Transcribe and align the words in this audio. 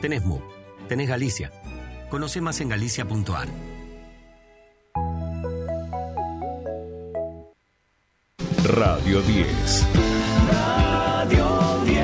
Tenés 0.00 0.24
MU, 0.24 0.40
tenés 0.88 1.08
Galicia. 1.08 1.52
Conoce 2.08 2.40
más 2.40 2.60
en 2.60 2.68
galicia.ar. 2.70 3.48
Radio 8.64 9.20
10. 9.22 9.86
Radio 10.50 11.46
10. 11.84 12.00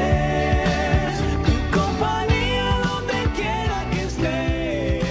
Compañía 1.72 2.80
donde 2.84 3.14
quiera 3.34 3.90
que 3.90 4.02
estés. 4.04 5.04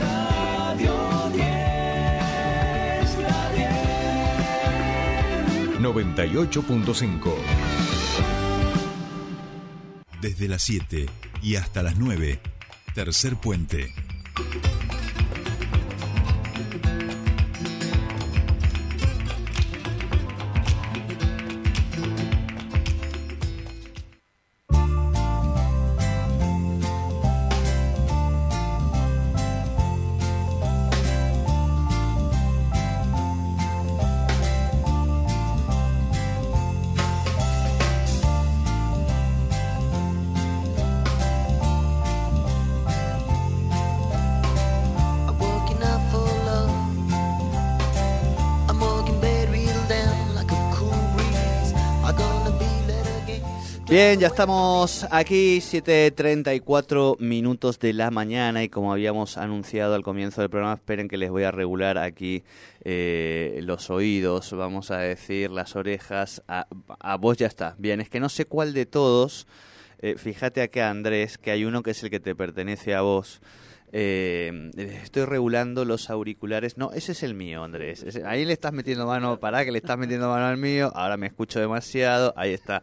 Radio 0.00 0.94
10. 1.32 1.44
La 3.22 3.50
10. 3.52 3.68
98.5. 5.80 7.34
Desde 10.20 10.48
las 10.48 10.62
7 10.62 11.06
y 11.42 11.56
hasta 11.56 11.82
las 11.82 11.96
9. 11.96 12.40
Tercer 12.94 13.36
puente. 13.36 13.94
Bien, 53.88 54.20
ya 54.20 54.26
estamos 54.26 55.06
aquí, 55.10 55.60
7.34 55.60 57.18
minutos 57.20 57.78
de 57.78 57.94
la 57.94 58.10
mañana 58.10 58.62
y 58.62 58.68
como 58.68 58.92
habíamos 58.92 59.38
anunciado 59.38 59.94
al 59.94 60.02
comienzo 60.02 60.42
del 60.42 60.50
programa, 60.50 60.74
esperen 60.74 61.08
que 61.08 61.16
les 61.16 61.30
voy 61.30 61.44
a 61.44 61.50
regular 61.50 61.96
aquí 61.96 62.44
eh, 62.84 63.60
los 63.62 63.88
oídos, 63.88 64.52
vamos 64.52 64.90
a 64.90 64.98
decir, 64.98 65.50
las 65.50 65.74
orejas. 65.74 66.42
A, 66.48 66.66
a 67.00 67.16
vos 67.16 67.38
ya 67.38 67.46
está. 67.46 67.76
Bien, 67.78 68.02
es 68.02 68.10
que 68.10 68.20
no 68.20 68.28
sé 68.28 68.44
cuál 68.44 68.74
de 68.74 68.84
todos, 68.84 69.46
eh, 70.00 70.16
fíjate 70.18 70.60
acá 70.60 70.90
Andrés, 70.90 71.38
que 71.38 71.50
hay 71.50 71.64
uno 71.64 71.82
que 71.82 71.92
es 71.92 72.02
el 72.02 72.10
que 72.10 72.20
te 72.20 72.34
pertenece 72.34 72.94
a 72.94 73.00
vos. 73.00 73.40
Eh, 73.92 74.70
estoy 75.02 75.24
regulando 75.24 75.84
los 75.84 76.10
auriculares. 76.10 76.76
No, 76.76 76.92
ese 76.92 77.12
es 77.12 77.22
el 77.22 77.34
mío, 77.34 77.64
Andrés. 77.64 78.02
Ese- 78.02 78.24
ahí 78.26 78.44
le 78.44 78.52
estás 78.52 78.72
metiendo 78.72 79.06
mano, 79.06 79.40
para 79.40 79.64
que 79.64 79.72
le 79.72 79.78
estás 79.78 79.96
metiendo 79.98 80.28
mano 80.28 80.46
al 80.46 80.56
mío. 80.58 80.92
Ahora 80.94 81.16
me 81.16 81.26
escucho 81.26 81.58
demasiado. 81.60 82.32
Ahí 82.36 82.52
está. 82.52 82.82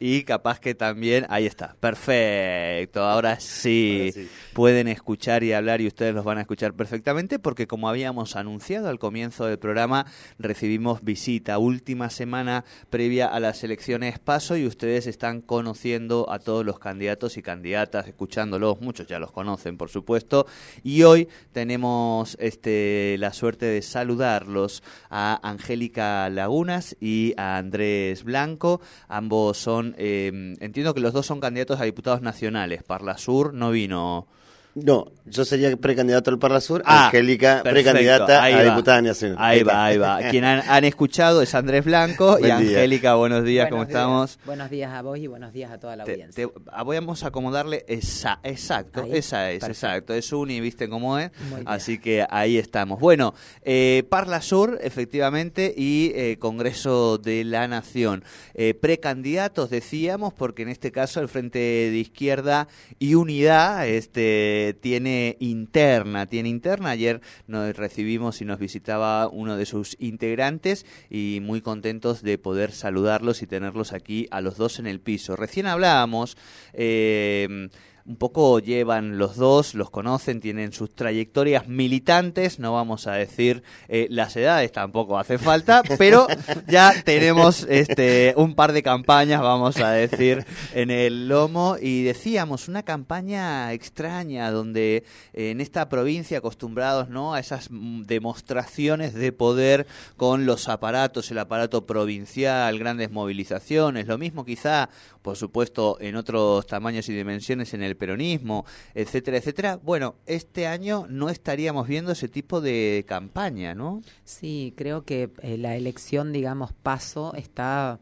Y 0.00 0.22
capaz 0.24 0.60
que 0.60 0.74
también, 0.74 1.26
ahí 1.28 1.46
está. 1.46 1.76
Perfecto. 1.80 3.02
Ahora 3.04 3.40
sí, 3.40 4.12
pueden 4.52 4.88
escuchar 4.88 5.42
y 5.42 5.52
hablar 5.52 5.80
y 5.80 5.86
ustedes 5.86 6.14
los 6.14 6.24
van 6.24 6.38
a 6.38 6.42
escuchar 6.42 6.74
perfectamente 6.74 7.38
porque 7.38 7.66
como 7.66 7.88
habíamos 7.88 8.36
anunciado 8.36 8.88
al 8.88 8.98
comienzo 8.98 9.46
del 9.46 9.58
programa, 9.58 10.06
recibimos 10.38 11.02
visita 11.02 11.58
última 11.58 12.10
semana 12.10 12.64
previa 12.90 13.26
a 13.28 13.40
las 13.40 13.64
elecciones 13.64 14.18
paso 14.18 14.56
y 14.56 14.66
ustedes 14.66 15.06
están 15.06 15.40
conociendo 15.40 16.30
a 16.30 16.38
todos 16.38 16.64
los 16.64 16.78
candidatos 16.78 17.36
y 17.36 17.42
candidatas, 17.42 18.06
escuchándolos, 18.06 18.80
muchos 18.80 19.06
ya 19.06 19.18
los 19.18 19.32
conocen, 19.32 19.76
por 19.76 19.88
supuesto, 19.90 20.43
y 20.82 21.02
hoy 21.02 21.28
tenemos 21.52 22.36
este 22.40 23.16
la 23.18 23.32
suerte 23.32 23.66
de 23.66 23.82
saludarlos 23.82 24.82
a 25.10 25.40
Angélica 25.48 26.28
Lagunas 26.30 26.96
y 27.00 27.34
a 27.36 27.56
Andrés 27.56 28.24
Blanco, 28.24 28.80
ambos 29.08 29.58
son 29.58 29.94
eh, 29.98 30.56
entiendo 30.60 30.94
que 30.94 31.00
los 31.00 31.12
dos 31.12 31.26
son 31.26 31.40
candidatos 31.40 31.80
a 31.80 31.84
diputados 31.84 32.22
nacionales, 32.22 32.82
Parla 32.82 33.18
Sur 33.18 33.54
no 33.54 33.70
vino 33.70 34.26
No, 34.76 35.06
yo 35.24 35.44
sería 35.44 35.76
precandidato 35.76 36.30
al 36.32 36.38
Parla 36.40 36.60
Sur, 36.60 36.82
Ah, 36.84 37.06
Angélica 37.06 37.62
perfecto, 37.62 37.70
precandidata 37.92 38.42
a 38.44 38.50
va. 38.50 38.62
diputada 38.64 39.02
nacional. 39.02 39.38
Ahí 39.40 39.62
va, 39.62 39.84
ahí 39.86 39.98
va. 39.98 40.18
Quien 40.30 40.44
han, 40.44 40.62
han 40.68 40.82
escuchado 40.82 41.42
es 41.42 41.54
Andrés 41.54 41.84
Blanco 41.84 42.38
y 42.38 42.42
Buen. 42.42 42.52
Angélica, 42.52 43.14
buenos 43.14 43.44
días, 43.44 43.68
¿cómo 43.70 43.82
días. 43.84 43.90
estamos? 43.90 44.38
Buenos 44.44 44.70
días 44.70 44.92
a 44.92 45.02
vos 45.02 45.16
y 45.18 45.28
buenos 45.28 45.52
días 45.52 45.70
a 45.70 45.78
toda 45.78 45.94
la 45.94 46.02
Te- 46.02 46.12
audiencia. 46.14 46.46
te- 46.48 46.52
vamos 46.84 47.22
a 47.22 47.28
acomodarle 47.28 47.84
esa, 47.86 48.40
exacto, 48.42 49.02
Ahí, 49.04 49.10
esa 49.14 49.52
es, 49.52 49.60
perfecto. 49.60 49.86
exacto, 49.86 50.14
es 50.14 50.32
uni, 50.32 50.60
viste 50.60 50.88
cómo 50.88 51.20
es, 51.20 51.30
Muy 51.50 51.60
bien. 51.60 51.68
así 51.68 51.98
que 51.98 52.26
ahí 52.28 52.58
estamos. 52.58 52.98
Bueno, 52.98 53.32
eh, 53.62 54.02
Parla 54.08 54.42
Sur, 54.42 54.80
efectivamente, 54.82 55.72
y 55.76 56.10
eh, 56.16 56.36
Congreso 56.40 57.18
de 57.18 57.44
la 57.44 57.68
Nación. 57.68 58.24
Eh, 58.54 58.74
precandidatos, 58.74 59.70
decíamos, 59.70 60.32
porque 60.34 60.62
en 60.62 60.68
este 60.70 60.90
caso 60.90 61.20
el 61.20 61.28
Frente 61.28 61.58
de 61.60 61.96
Izquierda 61.96 62.66
y 62.98 63.14
Unidad 63.14 63.86
este, 63.86 64.63
tiene 64.72 65.36
interna, 65.40 66.26
tiene 66.26 66.48
interna. 66.48 66.90
Ayer 66.90 67.20
nos 67.46 67.76
recibimos 67.76 68.40
y 68.40 68.46
nos 68.46 68.58
visitaba 68.58 69.28
uno 69.28 69.56
de 69.56 69.66
sus 69.66 69.96
integrantes 70.00 70.86
y 71.10 71.40
muy 71.42 71.60
contentos 71.60 72.22
de 72.22 72.38
poder 72.38 72.72
saludarlos 72.72 73.42
y 73.42 73.46
tenerlos 73.46 73.92
aquí 73.92 74.26
a 74.30 74.40
los 74.40 74.56
dos 74.56 74.78
en 74.78 74.86
el 74.86 75.00
piso. 75.00 75.36
Recién 75.36 75.66
hablábamos. 75.66 76.36
eh, 76.72 77.68
un 78.06 78.16
poco 78.16 78.58
llevan 78.58 79.16
los 79.16 79.36
dos, 79.36 79.74
los 79.74 79.88
conocen, 79.88 80.40
tienen 80.40 80.72
sus 80.72 80.94
trayectorias 80.94 81.68
militantes, 81.68 82.58
no 82.58 82.74
vamos 82.74 83.06
a 83.06 83.14
decir 83.14 83.62
eh, 83.88 84.08
las 84.10 84.36
edades, 84.36 84.72
tampoco 84.72 85.18
hace 85.18 85.38
falta, 85.38 85.82
pero 85.98 86.26
ya 86.68 86.92
tenemos 87.02 87.66
este 87.68 88.34
un 88.36 88.54
par 88.54 88.72
de 88.72 88.82
campañas, 88.82 89.40
vamos 89.40 89.78
a 89.78 89.90
decir, 89.92 90.44
en 90.74 90.90
el 90.90 91.28
lomo. 91.28 91.76
Y 91.80 92.02
decíamos 92.02 92.68
una 92.68 92.82
campaña 92.82 93.72
extraña 93.72 94.50
donde 94.50 95.04
eh, 95.32 95.50
en 95.50 95.62
esta 95.62 95.88
provincia 95.88 96.38
acostumbrados 96.38 97.08
no 97.08 97.32
a 97.32 97.40
esas 97.40 97.70
mm, 97.70 98.02
demostraciones 98.02 99.14
de 99.14 99.32
poder 99.32 99.86
con 100.18 100.44
los 100.44 100.68
aparatos, 100.68 101.30
el 101.30 101.38
aparato 101.38 101.86
provincial, 101.86 102.78
grandes 102.78 103.10
movilizaciones, 103.10 104.06
lo 104.06 104.18
mismo 104.18 104.44
quizá, 104.44 104.90
por 105.24 105.36
supuesto, 105.38 105.96
en 106.00 106.16
otros 106.16 106.66
tamaños 106.66 107.08
y 107.08 107.14
dimensiones 107.14 107.72
en 107.72 107.82
el 107.82 107.96
peronismo, 107.96 108.66
etcétera, 108.94 109.38
etcétera. 109.38 109.80
Bueno, 109.82 110.16
este 110.26 110.66
año 110.66 111.06
no 111.08 111.30
estaríamos 111.30 111.88
viendo 111.88 112.12
ese 112.12 112.28
tipo 112.28 112.60
de 112.60 113.06
campaña, 113.08 113.74
¿no? 113.74 114.02
Sí, 114.24 114.74
creo 114.76 115.06
que 115.06 115.30
eh, 115.40 115.56
la 115.56 115.76
elección, 115.76 116.30
digamos, 116.30 116.74
paso 116.74 117.32
está 117.36 118.00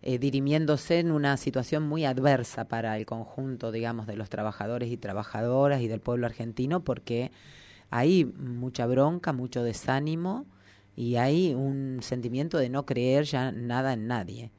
eh, 0.00 0.18
dirimiéndose 0.18 0.98
en 0.98 1.10
una 1.10 1.36
situación 1.36 1.82
muy 1.82 2.06
adversa 2.06 2.64
para 2.64 2.96
el 2.96 3.04
conjunto, 3.04 3.70
digamos, 3.70 4.06
de 4.06 4.16
los 4.16 4.30
trabajadores 4.30 4.90
y 4.90 4.96
trabajadoras 4.96 5.82
y 5.82 5.88
del 5.88 6.00
pueblo 6.00 6.24
argentino, 6.24 6.80
porque 6.80 7.32
hay 7.90 8.24
mucha 8.24 8.86
bronca, 8.86 9.34
mucho 9.34 9.62
desánimo 9.62 10.46
y 10.96 11.16
hay 11.16 11.52
un 11.52 11.98
sentimiento 12.00 12.56
de 12.56 12.70
no 12.70 12.86
creer 12.86 13.24
ya 13.24 13.52
nada 13.52 13.92
en 13.92 14.06
nadie. 14.06 14.52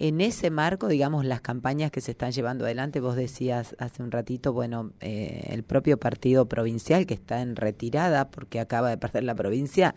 En 0.00 0.20
ese 0.20 0.50
marco, 0.50 0.86
digamos, 0.86 1.24
las 1.24 1.40
campañas 1.40 1.90
que 1.90 2.00
se 2.00 2.12
están 2.12 2.30
llevando 2.30 2.64
adelante, 2.64 3.00
vos 3.00 3.16
decías 3.16 3.74
hace 3.80 4.00
un 4.00 4.12
ratito, 4.12 4.52
bueno, 4.52 4.92
eh, 5.00 5.48
el 5.50 5.64
propio 5.64 5.98
partido 5.98 6.46
provincial 6.46 7.04
que 7.04 7.14
está 7.14 7.40
en 7.40 7.56
retirada 7.56 8.30
porque 8.30 8.60
acaba 8.60 8.90
de 8.90 8.96
perder 8.96 9.24
la 9.24 9.34
provincia, 9.34 9.96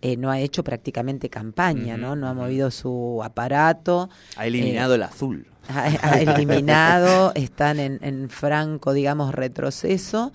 eh, 0.00 0.16
no 0.16 0.30
ha 0.30 0.40
hecho 0.40 0.64
prácticamente 0.64 1.28
campaña, 1.28 1.98
¿no? 1.98 2.16
No 2.16 2.28
ha 2.28 2.32
movido 2.34 2.70
su 2.70 3.20
aparato. 3.22 4.08
Ha 4.36 4.46
eliminado 4.46 4.94
el 4.94 5.02
azul. 5.02 5.46
ha, 5.68 5.84
ha 6.00 6.18
eliminado, 6.18 7.32
están 7.34 7.78
en, 7.78 7.98
en 8.00 8.30
franco, 8.30 8.94
digamos, 8.94 9.34
retroceso 9.34 10.32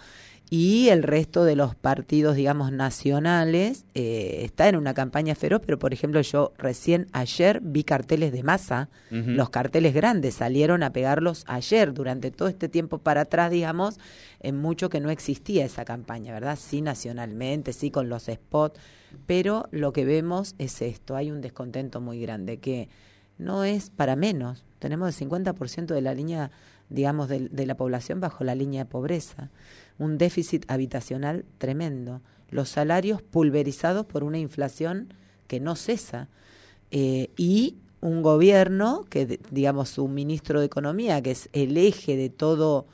y 0.54 0.90
el 0.90 1.04
resto 1.04 1.46
de 1.46 1.56
los 1.56 1.76
partidos, 1.76 2.36
digamos, 2.36 2.74
nacionales 2.74 3.86
eh, 3.94 4.42
está 4.44 4.68
en 4.68 4.76
una 4.76 4.94
campaña 4.94 5.34
feroz, 5.34 5.62
pero 5.66 5.80
por 5.80 5.94
ejemplo 5.94 6.20
yo 6.20 6.52
recién 6.58 7.08
ayer 7.14 7.62
vi 7.64 7.86
carteles 7.86 8.34
de 8.34 8.44
masa, 8.44 8.90
los 9.12 9.50
carteles 9.50 9.94
grandes 9.94 10.36
salieron 10.36 10.84
a 10.84 10.92
pegarlos 10.92 11.46
ayer, 11.48 11.94
durante 11.94 12.32
todo 12.32 12.50
este 12.50 12.68
tiempo 12.68 12.98
para 12.98 13.22
atrás, 13.22 13.50
digamos, 13.50 13.98
en 14.42 14.58
mucho 14.58 14.90
que 14.90 15.00
no 15.00 15.10
existía 15.10 15.64
esa 15.64 15.86
campaña, 15.86 16.34
¿verdad? 16.34 16.60
Sí 16.62 16.82
nacionalmente, 16.82 17.72
sí 17.72 17.90
con 17.90 18.10
los 18.10 18.24
spots, 18.24 18.78
pero 19.26 19.70
lo 19.72 19.94
que 19.94 20.04
vemos 20.04 20.56
es 20.58 20.82
esto, 20.82 21.16
hay 21.16 21.32
un 21.32 21.40
descontento 21.40 22.02
muy 22.02 22.20
grande 22.20 22.58
que 22.58 22.90
no 23.38 23.64
es 23.64 23.90
para 23.90 24.18
menos. 24.18 24.66
Tenemos 24.80 25.22
el 25.22 25.30
50% 25.30 25.86
de 25.86 26.02
la 26.02 26.14
línea, 26.14 26.52
digamos, 26.90 27.30
de, 27.30 27.48
de 27.48 27.66
la 27.66 27.76
población 27.76 28.20
bajo 28.20 28.44
la 28.44 28.54
línea 28.54 28.84
de 28.84 28.90
pobreza. 28.90 29.50
Un 30.02 30.18
déficit 30.18 30.66
habitacional 30.68 31.46
tremendo. 31.60 32.22
Los 32.50 32.70
salarios 32.70 33.22
pulverizados 33.22 34.08
por 34.08 34.24
una 34.24 34.40
inflación 34.40 35.14
que 35.46 35.60
no 35.60 35.76
cesa. 35.76 36.28
Eh, 36.90 37.30
y 37.38 37.76
un 38.00 38.24
gobierno 38.24 39.06
que, 39.12 39.40
digamos, 39.52 39.90
su 39.90 40.08
ministro 40.08 40.60
de 40.60 40.66
Economía, 40.66 41.22
que 41.22 41.30
es 41.30 41.50
el 41.54 41.78
eje 41.78 42.18
de 42.18 42.30
todo 42.30 42.88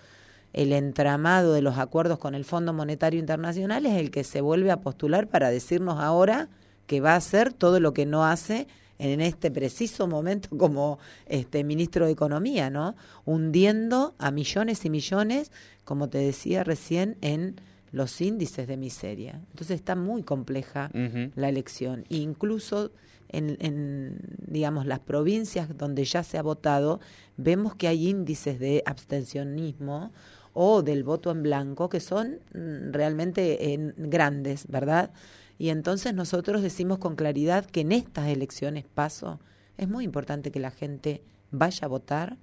el 0.51 0.73
entramado 0.73 1.53
de 1.53 1.61
los 1.61 1.77
acuerdos 1.77 2.19
con 2.19 2.35
el 2.35 2.43
Fondo 2.43 2.73
Monetario 2.73 3.21
Internacional, 3.21 3.85
es 3.85 3.93
el 3.93 4.11
que 4.11 4.25
se 4.25 4.41
vuelve 4.41 4.69
a 4.69 4.81
postular 4.81 5.27
para 5.27 5.49
decirnos 5.49 6.01
ahora 6.01 6.49
que 6.87 6.99
va 6.99 7.13
a 7.13 7.15
hacer 7.15 7.53
todo 7.53 7.79
lo 7.79 7.93
que 7.93 8.05
no 8.05 8.25
hace 8.25 8.67
en 8.99 9.21
este 9.21 9.51
preciso 9.51 10.07
momento 10.07 10.49
como 10.57 10.99
este 11.25 11.63
ministro 11.63 12.05
de 12.05 12.11
Economía, 12.11 12.69
¿no? 12.69 12.95
Hundiendo 13.25 14.15
a 14.17 14.31
millones 14.31 14.85
y 14.85 14.89
millones, 14.89 15.51
como 15.83 16.09
te 16.09 16.17
decía 16.17 16.63
recién, 16.63 17.17
en 17.21 17.59
los 17.91 18.19
índices 18.21 18.67
de 18.67 18.77
miseria. 18.77 19.41
Entonces 19.51 19.75
está 19.75 19.95
muy 19.95 20.23
compleja 20.23 20.89
la 21.35 21.49
elección. 21.49 22.03
E 22.09 22.17
incluso 22.17 22.91
en, 23.29 23.57
en, 23.61 24.17
digamos, 24.45 24.85
las 24.85 24.99
provincias 24.99 25.77
donde 25.77 26.03
ya 26.05 26.23
se 26.23 26.37
ha 26.37 26.41
votado, 26.41 26.99
vemos 27.37 27.75
que 27.75 27.87
hay 27.87 28.09
índices 28.09 28.59
de 28.59 28.83
abstencionismo 28.85 30.11
o 30.53 30.81
del 30.81 31.03
voto 31.03 31.31
en 31.31 31.43
blanco 31.43 31.87
que 31.89 31.99
son 31.99 32.39
mm, 32.53 32.91
realmente 32.91 33.73
en- 33.73 33.93
grandes, 33.97 34.65
¿verdad? 34.67 35.11
Y 35.57 35.69
entonces 35.69 36.13
nosotros 36.13 36.61
decimos 36.61 36.99
con 36.99 37.15
claridad 37.15 37.65
que 37.65 37.81
en 37.81 37.91
estas 37.91 38.27
elecciones 38.27 38.85
paso 38.85 39.39
es 39.77 39.87
muy 39.87 40.03
importante 40.03 40.51
que 40.51 40.59
la 40.59 40.71
gente 40.71 41.23
vaya 41.51 41.85
a 41.85 41.87
votar 41.87 42.37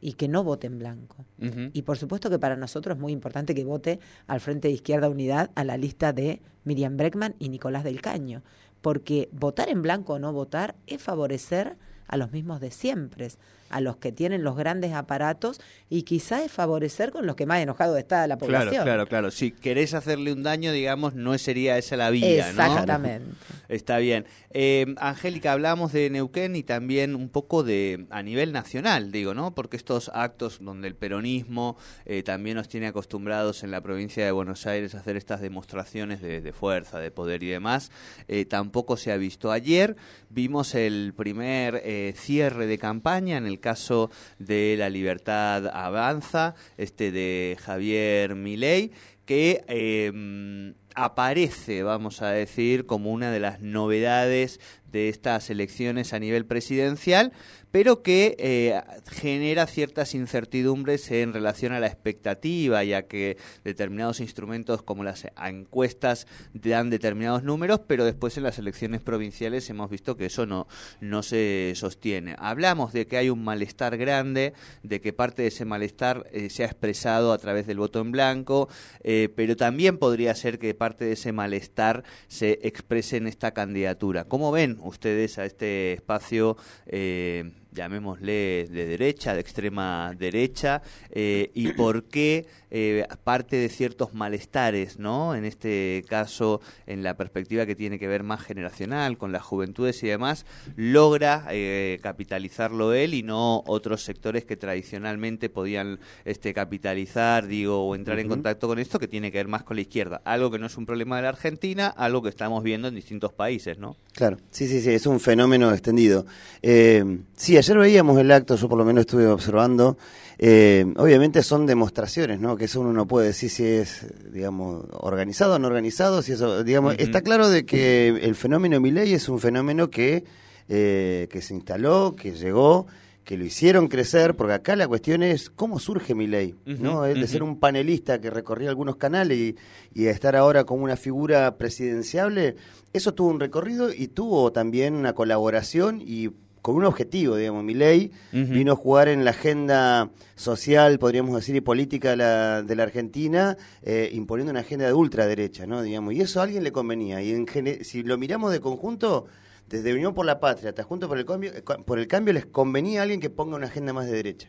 y 0.00 0.14
que 0.14 0.28
no 0.28 0.42
vote 0.44 0.66
en 0.66 0.78
blanco. 0.78 1.24
Y 1.72 1.82
por 1.82 1.98
supuesto 1.98 2.30
que 2.30 2.38
para 2.38 2.56
nosotros 2.56 2.96
es 2.96 3.00
muy 3.00 3.12
importante 3.12 3.54
que 3.54 3.64
vote 3.64 4.00
al 4.26 4.40
Frente 4.40 4.68
de 4.68 4.74
Izquierda 4.74 5.08
Unidad 5.08 5.50
a 5.54 5.64
la 5.64 5.76
lista 5.76 6.12
de 6.12 6.40
Miriam 6.64 6.96
Breckman 6.96 7.34
y 7.38 7.50
Nicolás 7.50 7.84
del 7.84 8.00
Caño, 8.00 8.42
porque 8.80 9.28
votar 9.32 9.68
en 9.68 9.82
blanco 9.82 10.14
o 10.14 10.18
no 10.18 10.32
votar 10.32 10.74
es 10.86 11.02
favorecer 11.02 11.76
a 12.06 12.16
los 12.16 12.32
mismos 12.32 12.60
de 12.60 12.70
siempre, 12.70 13.28
a 13.70 13.80
los 13.80 13.96
que 13.96 14.12
tienen 14.12 14.42
los 14.44 14.56
grandes 14.56 14.92
aparatos 14.92 15.60
y 15.88 16.02
quizá 16.02 16.44
es 16.44 16.52
favorecer 16.52 17.10
con 17.12 17.26
los 17.26 17.36
que 17.36 17.46
más 17.46 17.60
enojado 17.60 17.96
está 17.96 18.26
la 18.26 18.36
Claro, 18.36 18.58
población. 18.60 18.84
claro, 18.84 19.06
claro. 19.06 19.30
Si 19.30 19.50
querés 19.52 19.94
hacerle 19.94 20.32
un 20.32 20.42
daño, 20.42 20.72
digamos, 20.72 21.14
no 21.14 21.36
sería 21.38 21.78
esa 21.78 21.96
la 21.96 22.10
vía, 22.10 22.52
¿no? 22.52 22.62
Exactamente. 22.62 23.30
Está 23.68 23.98
bien. 23.98 24.26
Eh, 24.50 24.94
Angélica, 24.98 25.52
hablamos 25.52 25.92
de 25.92 26.10
Neuquén 26.10 26.56
y 26.56 26.64
también 26.64 27.14
un 27.14 27.28
poco 27.28 27.62
de 27.62 28.06
a 28.10 28.22
nivel 28.22 28.52
nacional, 28.52 29.12
digo, 29.12 29.32
¿no? 29.32 29.54
Porque 29.54 29.76
estos 29.76 30.10
actos 30.12 30.58
donde 30.60 30.88
el 30.88 30.96
peronismo 30.96 31.76
eh, 32.04 32.24
también 32.24 32.56
nos 32.56 32.68
tiene 32.68 32.88
acostumbrados 32.88 33.62
en 33.62 33.70
la 33.70 33.80
provincia 33.80 34.24
de 34.24 34.32
Buenos 34.32 34.66
Aires 34.66 34.94
a 34.94 34.98
hacer 34.98 35.16
estas 35.16 35.40
demostraciones 35.40 36.20
de, 36.20 36.40
de 36.40 36.52
fuerza, 36.52 36.98
de 36.98 37.12
poder 37.12 37.44
y 37.44 37.46
demás, 37.48 37.92
eh, 38.26 38.44
tampoco 38.44 38.96
se 38.96 39.12
ha 39.12 39.16
visto. 39.16 39.52
Ayer 39.52 39.94
vimos 40.30 40.74
el 40.74 41.14
primer 41.16 41.80
eh, 41.84 42.12
cierre 42.16 42.66
de 42.66 42.76
campaña 42.78 43.36
en 43.36 43.46
el 43.46 43.59
caso 43.60 44.10
de 44.38 44.76
la 44.78 44.90
Libertad 44.90 45.66
Avanza, 45.68 46.54
este 46.76 47.12
de 47.12 47.56
Javier 47.60 48.34
Milei, 48.34 48.92
que 49.24 49.64
eh, 49.68 50.74
aparece, 50.94 51.82
vamos 51.82 52.20
a 52.22 52.30
decir, 52.30 52.86
como 52.86 53.12
una 53.12 53.30
de 53.30 53.40
las 53.40 53.60
novedades 53.60 54.60
de 54.90 55.08
estas 55.08 55.50
elecciones 55.50 56.12
a 56.12 56.18
nivel 56.18 56.46
presidencial, 56.46 57.32
pero 57.70 58.02
que 58.02 58.36
eh, 58.38 58.80
genera 59.10 59.66
ciertas 59.66 60.14
incertidumbres 60.14 61.10
en 61.10 61.32
relación 61.32 61.72
a 61.72 61.80
la 61.80 61.86
expectativa, 61.86 62.82
ya 62.84 63.02
que 63.02 63.36
determinados 63.64 64.20
instrumentos 64.20 64.82
como 64.82 65.04
las 65.04 65.26
encuestas 65.42 66.26
dan 66.54 66.90
determinados 66.90 67.42
números, 67.42 67.80
pero 67.86 68.04
después 68.04 68.36
en 68.36 68.44
las 68.44 68.58
elecciones 68.58 69.00
provinciales 69.00 69.68
hemos 69.70 69.90
visto 69.90 70.16
que 70.16 70.26
eso 70.26 70.46
no, 70.46 70.66
no 71.00 71.22
se 71.22 71.72
sostiene. 71.76 72.36
Hablamos 72.38 72.92
de 72.92 73.06
que 73.06 73.16
hay 73.16 73.30
un 73.30 73.44
malestar 73.44 73.96
grande, 73.96 74.52
de 74.82 75.00
que 75.00 75.12
parte 75.12 75.42
de 75.42 75.48
ese 75.48 75.64
malestar 75.64 76.26
eh, 76.32 76.50
se 76.50 76.62
ha 76.64 76.66
expresado 76.66 77.32
a 77.32 77.38
través 77.38 77.66
del 77.66 77.78
voto 77.78 78.00
en 78.00 78.12
blanco, 78.12 78.68
eh, 79.02 79.28
pero 79.34 79.56
también 79.56 79.98
podría 79.98 80.34
ser 80.34 80.58
que 80.58 80.74
parte 80.74 81.04
de 81.04 81.12
ese 81.12 81.32
malestar 81.32 82.04
se 82.28 82.58
exprese 82.62 83.16
en 83.16 83.26
esta 83.26 83.52
candidatura. 83.52 84.24
¿Cómo 84.24 84.50
ven 84.50 84.78
ustedes 84.80 85.38
a 85.38 85.44
este 85.44 85.92
espacio? 85.92 86.56
eh, 86.86 87.50
llamémosle 87.72 88.66
de 88.70 88.86
derecha, 88.86 89.34
de 89.34 89.40
extrema 89.40 90.14
derecha, 90.18 90.82
eh, 91.10 91.50
y 91.54 91.72
por 91.72 92.04
qué 92.04 92.46
eh, 92.70 93.06
parte 93.24 93.56
de 93.56 93.68
ciertos 93.68 94.14
malestares, 94.14 94.98
¿no? 94.98 95.34
En 95.34 95.44
este 95.44 96.04
caso, 96.08 96.60
en 96.86 97.02
la 97.02 97.16
perspectiva 97.16 97.66
que 97.66 97.74
tiene 97.74 97.98
que 97.98 98.06
ver 98.06 98.22
más 98.22 98.42
generacional, 98.42 99.18
con 99.18 99.32
las 99.32 99.42
juventudes 99.42 100.02
y 100.02 100.06
demás, 100.06 100.46
logra 100.76 101.46
eh, 101.50 101.98
capitalizarlo 102.02 102.92
él 102.92 103.14
y 103.14 103.22
no 103.22 103.62
otros 103.66 104.02
sectores 104.02 104.44
que 104.44 104.56
tradicionalmente 104.56 105.48
podían 105.48 105.98
este, 106.24 106.54
capitalizar, 106.54 107.46
digo, 107.46 107.86
o 107.86 107.94
entrar 107.94 108.18
en 108.18 108.28
contacto 108.28 108.68
con 108.68 108.78
esto, 108.78 108.98
que 108.98 109.08
tiene 109.08 109.32
que 109.32 109.38
ver 109.38 109.48
más 109.48 109.64
con 109.64 109.76
la 109.76 109.82
izquierda. 109.82 110.22
Algo 110.24 110.50
que 110.50 110.58
no 110.58 110.66
es 110.66 110.76
un 110.76 110.86
problema 110.86 111.16
de 111.16 111.22
la 111.22 111.30
Argentina, 111.30 111.88
algo 111.88 112.22
que 112.22 112.28
estamos 112.28 112.62
viendo 112.62 112.88
en 112.88 112.94
distintos 112.94 113.32
países, 113.32 113.78
¿no? 113.78 113.96
Claro, 114.12 114.38
sí, 114.50 114.68
sí, 114.68 114.80
sí, 114.80 114.90
es 114.90 115.06
un 115.06 115.20
fenómeno 115.20 115.72
extendido. 115.72 116.26
Eh, 116.62 117.18
sí, 117.36 117.56
ayer 117.60 117.78
veíamos 117.78 118.18
el 118.18 118.30
acto, 118.32 118.56
yo 118.56 118.68
por 118.68 118.78
lo 118.78 118.84
menos 118.84 119.02
estuve 119.02 119.26
observando. 119.26 119.96
Eh, 120.38 120.86
obviamente 120.96 121.42
son 121.42 121.66
demostraciones, 121.66 122.40
¿no? 122.40 122.56
Que 122.56 122.64
eso 122.64 122.80
uno 122.80 122.92
no 122.92 123.06
puede 123.06 123.28
decir 123.28 123.50
si 123.50 123.64
es, 123.64 124.06
digamos, 124.32 124.86
organizado 124.92 125.54
o 125.54 125.58
no 125.58 125.68
organizado, 125.68 126.22
si 126.22 126.32
eso, 126.32 126.64
digamos, 126.64 126.94
está 126.98 127.20
claro 127.20 127.48
de 127.48 127.64
que 127.66 128.08
el 128.08 128.34
fenómeno 128.34 128.80
Milei 128.80 129.12
es 129.12 129.28
un 129.28 129.38
fenómeno 129.38 129.90
que, 129.90 130.24
eh, 130.68 131.28
que 131.30 131.42
se 131.42 131.54
instaló, 131.54 132.16
que 132.16 132.32
llegó, 132.32 132.86
que 133.22 133.36
lo 133.36 133.44
hicieron 133.44 133.88
crecer, 133.88 134.34
porque 134.34 134.54
acá 134.54 134.74
la 134.76 134.88
cuestión 134.88 135.22
es 135.22 135.50
cómo 135.50 135.78
surge 135.78 136.14
Milei, 136.14 136.54
¿no? 136.64 137.00
Ujú, 137.00 137.04
El 137.04 137.14
de 137.14 137.24
ujú. 137.24 137.32
ser 137.32 137.42
un 137.42 137.60
panelista 137.60 138.18
que 138.20 138.30
recorría 138.30 138.70
algunos 138.70 138.96
canales 138.96 139.36
y, 139.36 139.56
y 139.94 140.06
estar 140.06 140.36
ahora 140.36 140.64
como 140.64 140.84
una 140.84 140.96
figura 140.96 141.58
presidenciable, 141.58 142.56
eso 142.94 143.12
tuvo 143.12 143.28
un 143.28 143.40
recorrido 143.40 143.92
y 143.92 144.08
tuvo 144.08 144.52
también 144.52 144.94
una 144.94 145.12
colaboración 145.12 146.00
y 146.00 146.30
con 146.62 146.74
un 146.76 146.84
objetivo, 146.84 147.36
digamos, 147.36 147.64
Milei 147.64 148.10
Ujú. 148.32 148.52
vino 148.52 148.72
a 148.72 148.76
jugar 148.76 149.08
en 149.08 149.24
la 149.24 149.30
agenda 149.30 150.10
social, 150.34 150.98
podríamos 150.98 151.34
decir, 151.34 151.56
y 151.56 151.60
política 151.60 152.10
de 152.10 152.16
la, 152.16 152.62
de 152.62 152.76
la 152.76 152.82
Argentina, 152.82 153.56
eh, 153.82 154.10
imponiendo 154.12 154.50
una 154.50 154.60
agenda 154.60 154.86
de 154.86 154.92
ultraderecha, 154.92 155.66
¿no? 155.66 155.82
Digamos, 155.82 156.14
y 156.14 156.20
eso 156.20 156.40
a 156.40 156.44
alguien 156.44 156.64
le 156.64 156.72
convenía. 156.72 157.22
Y 157.22 157.32
en 157.32 157.46
si 157.84 158.02
lo 158.02 158.18
miramos 158.18 158.52
de 158.52 158.60
conjunto, 158.60 159.26
desde 159.68 159.94
Unión 159.94 160.14
por 160.14 160.26
la 160.26 160.40
Patria 160.40 160.70
hasta 160.70 160.82
Juntos 160.82 161.08
por 161.08 161.18
el 161.18 161.24
Cambio, 161.24 161.52
eh, 161.54 161.62
por 161.62 161.98
el 161.98 162.06
cambio 162.06 162.34
les 162.34 162.46
convenía 162.46 163.00
a 163.00 163.02
alguien 163.04 163.20
que 163.20 163.30
ponga 163.30 163.56
una 163.56 163.66
agenda 163.66 163.92
más 163.92 164.06
de 164.06 164.12
derecha. 164.12 164.48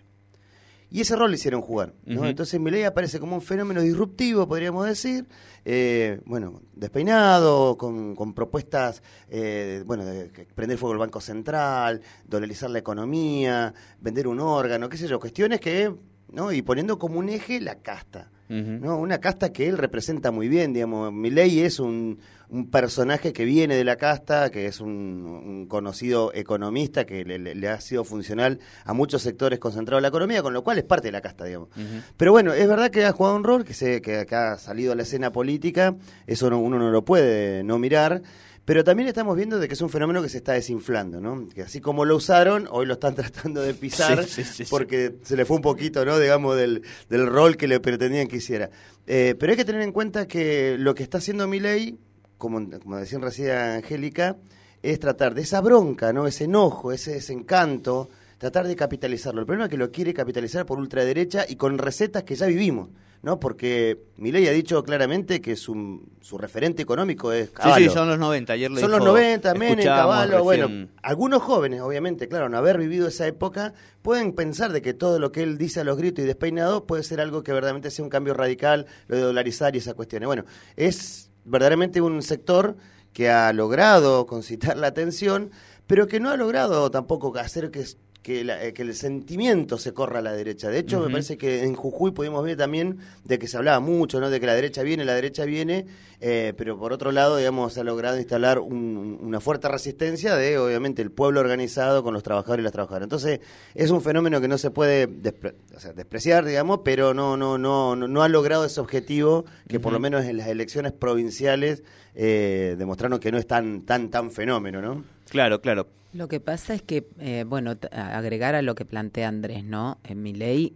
Y 0.91 1.01
ese 1.01 1.15
rol 1.15 1.31
le 1.31 1.37
hicieron 1.37 1.61
jugar. 1.61 1.93
¿no? 2.05 2.19
Ujú. 2.21 2.29
Entonces 2.29 2.59
Milei 2.59 2.83
aparece 2.83 3.19
como 3.19 3.35
un 3.35 3.41
fenómeno 3.41 3.81
disruptivo, 3.81 4.47
podríamos 4.47 4.85
decir. 4.85 5.25
eh, 5.63 6.19
bueno, 6.25 6.61
despeinado, 6.75 7.77
con, 7.77 8.13
con 8.15 8.33
propuestas, 8.33 9.01
eh, 9.29 9.83
bueno, 9.85 10.03
de 10.05 10.29
prender 10.53 10.77
fuego 10.77 10.93
el 10.93 10.99
Banco 10.99 11.21
Central, 11.21 12.01
dolarizar 12.25 12.69
la 12.69 12.79
economía, 12.79 13.73
vender 14.01 14.27
un 14.27 14.39
órgano, 14.41 14.89
qué 14.89 14.97
sé 14.97 15.07
yo, 15.07 15.19
cuestiones 15.19 15.59
que, 15.61 15.93
¿no? 16.29 16.51
Y 16.51 16.61
poniendo 16.61 16.99
como 16.99 17.19
un 17.19 17.29
eje 17.29 17.61
la 17.61 17.75
casta. 17.75 18.29
¿no? 18.49 18.97
Una 18.97 19.19
casta 19.19 19.53
que 19.53 19.69
él 19.69 19.77
representa 19.77 20.29
muy 20.29 20.49
bien, 20.49 20.73
digamos. 20.73 21.13
Milei 21.13 21.61
es 21.61 21.79
un, 21.79 22.19
un 22.51 22.69
personaje 22.69 23.33
que 23.33 23.45
viene 23.45 23.75
de 23.75 23.83
la 23.83 23.95
casta, 23.95 24.49
que 24.51 24.65
es 24.67 24.79
un, 24.81 24.89
un 24.89 25.65
conocido 25.67 26.31
economista 26.33 27.05
que 27.05 27.23
le, 27.25 27.39
le- 27.39 27.55
le 27.55 27.67
ha 27.69 27.79
sido 27.81 28.03
funcional 28.03 28.59
a 28.85 28.93
muchos 28.93 29.21
sectores 29.21 29.57
concentrados 29.57 29.99
de 29.99 30.03
la 30.03 30.07
economía, 30.09 30.43
con 30.43 30.53
lo 30.53 30.63
cual 30.63 30.77
es 30.77 30.83
parte 30.83 31.07
de 31.07 31.13
la 31.13 31.21
casta, 31.21 31.45
digamos. 31.45 31.69
Pero 32.17 32.31
bueno, 32.33 32.53
es 32.53 32.67
verdad 32.67 32.91
que 32.91 33.05
ha 33.05 33.11
jugado 33.13 33.35
un 33.37 33.43
rol, 33.43 33.63
que, 33.63 33.73
se, 33.73 34.01
que, 34.01 34.25
que 34.25 34.35
ha 34.35 34.57
salido 34.57 34.91
a 34.91 34.95
la 34.95 35.03
escena 35.03 35.31
política, 35.31 35.95
eso 36.27 36.49
no- 36.49 36.59
uno 36.59 36.77
no 36.77 36.91
lo 36.91 37.03
puede 37.05 37.63
no 37.63 37.79
mirar. 37.79 38.21
Pero 38.63 38.83
también 38.83 39.07
estamos 39.09 39.35
viendo 39.35 39.57
de 39.57 39.67
que 39.67 39.73
es 39.73 39.81
un 39.81 39.89
fenómeno 39.89 40.21
que 40.21 40.29
se 40.29 40.37
está 40.37 40.53
desinflando, 40.53 41.19
¿no? 41.19 41.47
Que 41.49 41.63
así 41.63 41.81
como 41.81 42.05
lo 42.05 42.15
usaron, 42.15 42.67
hoy 42.69 42.85
lo 42.85 42.93
están 42.93 43.15
tratando 43.15 43.59
de 43.61 43.73
pisar 43.73 44.23
Sí, 44.25 44.29
sí, 44.29 44.43
sí, 44.43 44.65
sí. 44.65 44.69
porque 44.69 45.15
se 45.23 45.35
le 45.35 45.45
fue 45.45 45.55
un 45.57 45.63
poquito, 45.63 46.05
¿no? 46.05 46.19
Digamos, 46.19 46.55
del, 46.55 46.83
del 47.09 47.25
rol 47.27 47.57
que 47.57 47.67
le 47.67 47.79
pretendían 47.79 48.27
que 48.27 48.35
hiciera. 48.37 48.69
Eh, 49.07 49.35
pero 49.39 49.51
hay 49.53 49.57
que 49.57 49.65
tener 49.65 49.81
en 49.81 49.91
cuenta 49.91 50.27
que 50.27 50.75
lo 50.77 50.93
que 50.93 51.01
está 51.01 51.17
haciendo 51.17 51.47
Milei, 51.47 51.97
como, 52.41 52.59
como 52.81 52.97
decía 52.97 53.19
recién 53.19 53.51
Angélica, 53.51 54.35
es 54.83 54.99
tratar 54.99 55.33
de 55.35 55.43
esa 55.43 55.61
bronca, 55.61 56.11
¿no? 56.11 56.27
Ese 56.27 56.43
enojo, 56.45 56.91
ese 56.91 57.11
desencanto, 57.13 58.09
tratar 58.37 58.67
de 58.67 58.75
capitalizarlo. 58.75 59.39
El 59.41 59.45
problema 59.45 59.65
es 59.65 59.69
que 59.71 59.77
lo 59.77 59.91
quiere 59.91 60.13
capitalizar 60.13 60.65
por 60.65 60.79
ultraderecha 60.79 61.45
y 61.47 61.55
con 61.55 61.77
recetas 61.77 62.23
que 62.23 62.35
ya 62.35 62.47
vivimos, 62.47 62.89
¿no? 63.21 63.39
Porque 63.39 63.99
Milei 64.17 64.47
ha 64.47 64.51
dicho 64.51 64.83
claramente 64.83 65.39
que 65.39 65.55
su, 65.55 66.01
su 66.21 66.39
referente 66.39 66.81
económico 66.81 67.31
es 67.31 67.49
Sí, 67.49 67.53
Caballo. 67.53 67.89
sí, 67.89 67.93
son 67.95 68.09
los 68.09 68.17
90. 68.17 68.53
Ayer 68.53 68.71
le 68.71 68.81
Son 68.81 68.89
los 68.89 68.99
dijo- 69.01 69.11
90, 69.11 69.53
Menem, 69.53 69.85
Caballo, 69.85 70.43
bueno, 70.43 70.87
algunos 71.03 71.43
jóvenes, 71.43 71.81
obviamente, 71.81 72.27
claro, 72.27 72.49
no 72.49 72.57
haber 72.57 72.79
vivido 72.79 73.07
esa 73.07 73.27
época, 73.27 73.75
pueden 74.01 74.33
pensar 74.33 74.71
de 74.73 74.81
que 74.81 74.95
todo 74.95 75.19
lo 75.19 75.31
que 75.31 75.43
él 75.43 75.59
dice 75.59 75.81
a 75.81 75.83
los 75.83 75.95
gritos 75.97 76.23
y 76.23 76.27
despeinado 76.27 76.87
puede 76.87 77.03
ser 77.03 77.21
algo 77.21 77.43
que 77.43 77.53
verdaderamente 77.53 77.91
sea 77.91 78.03
un 78.03 78.09
cambio 78.09 78.33
radical, 78.33 78.87
lo 79.07 79.17
de 79.17 79.21
dolarizar 79.21 79.75
y 79.75 79.77
esas 79.77 79.93
cuestiones. 79.93 80.25
Bueno, 80.25 80.45
es 80.75 81.27
verdaderamente 81.45 82.01
un 82.01 82.21
sector 82.21 82.77
que 83.13 83.29
ha 83.29 83.51
logrado 83.53 84.25
concitar 84.27 84.77
la 84.77 84.87
atención, 84.87 85.51
pero 85.87 86.07
que 86.07 86.19
no 86.19 86.29
ha 86.29 86.37
logrado 86.37 86.89
tampoco 86.91 87.37
hacer 87.37 87.71
que 87.71 87.85
que, 88.23 88.43
la- 88.43 88.63
eh, 88.63 88.73
que 88.73 88.83
el 88.83 88.93
sentimiento 88.93 89.77
se 89.79 89.93
corra 89.93 90.19
a 90.19 90.21
la 90.21 90.33
derecha. 90.33 90.69
De 90.69 90.77
hecho, 90.79 90.99
me 90.99 91.09
parece 91.11 91.37
que 91.37 91.63
en 91.63 91.73
Jujuy 91.75 92.11
pudimos 92.11 92.43
ver 92.43 92.55
también 92.55 92.99
de 93.23 93.39
que 93.39 93.47
se 93.47 93.57
hablaba 93.57 93.79
mucho, 93.79 94.19
¿no? 94.19 94.29
De 94.29 94.39
que 94.39 94.45
la 94.45 94.53
derecha 94.53 94.83
viene, 94.83 95.05
la 95.05 95.15
derecha 95.15 95.43
viene, 95.45 95.87
eh, 96.19 96.53
pero 96.55 96.77
por 96.77 96.93
otro 96.93 97.11
lado, 97.11 97.37
digamos, 97.37 97.77
ha 97.79 97.83
logrado 97.83 98.17
instalar 98.19 98.59
un- 98.59 99.17
una 99.21 99.39
fuerte 99.39 99.67
resistencia 99.69 100.35
de, 100.35 100.59
obviamente, 100.59 101.01
el 101.01 101.09
pueblo 101.11 101.39
organizado 101.39 102.03
con 102.03 102.13
los 102.13 102.21
trabajadores 102.21 102.61
y 102.61 102.65
las 102.65 102.73
trabajadoras. 102.73 103.05
Entonces, 103.07 103.39
es 103.73 103.89
un 103.89 104.01
fenómeno 104.01 104.39
que 104.39 104.47
no 104.47 104.59
se 104.59 104.69
puede 104.69 105.07
despre- 105.09 105.55
o 105.75 105.79
sea, 105.79 105.93
despreciar, 105.93 106.45
digamos, 106.45 106.81
pero 106.85 107.15
no, 107.15 107.37
no, 107.37 107.57
no, 107.57 107.95
no, 107.95 108.07
no 108.07 108.21
ha 108.23 108.29
logrado 108.29 108.65
ese 108.65 108.79
objetivo 108.81 109.45
que 109.67 109.79
por 109.79 109.91
lo 109.93 109.99
menos 109.99 110.25
en 110.25 110.37
las 110.37 110.47
elecciones 110.47 110.91
provinciales 110.91 111.81
eh, 112.13 112.75
demostraron 112.77 113.19
que 113.19 113.31
no 113.31 113.37
es 113.37 113.47
tan, 113.47 113.81
tan, 113.81 114.09
tan 114.11 114.29
fenómeno, 114.31 114.81
¿no? 114.81 115.03
Claro, 115.31 115.61
claro. 115.61 115.87
Lo 116.13 116.27
que 116.27 116.39
pasa 116.41 116.73
es 116.73 116.81
que, 116.81 117.07
eh, 117.19 117.45
bueno, 117.47 117.77
agregar 117.91 118.53
a 118.53 118.61
lo 118.61 118.75
que 118.75 118.83
plantea 118.83 119.29
Andrés, 119.29 119.63
¿no? 119.63 119.97
En 120.03 120.21
mi 120.21 120.33
ley, 120.33 120.73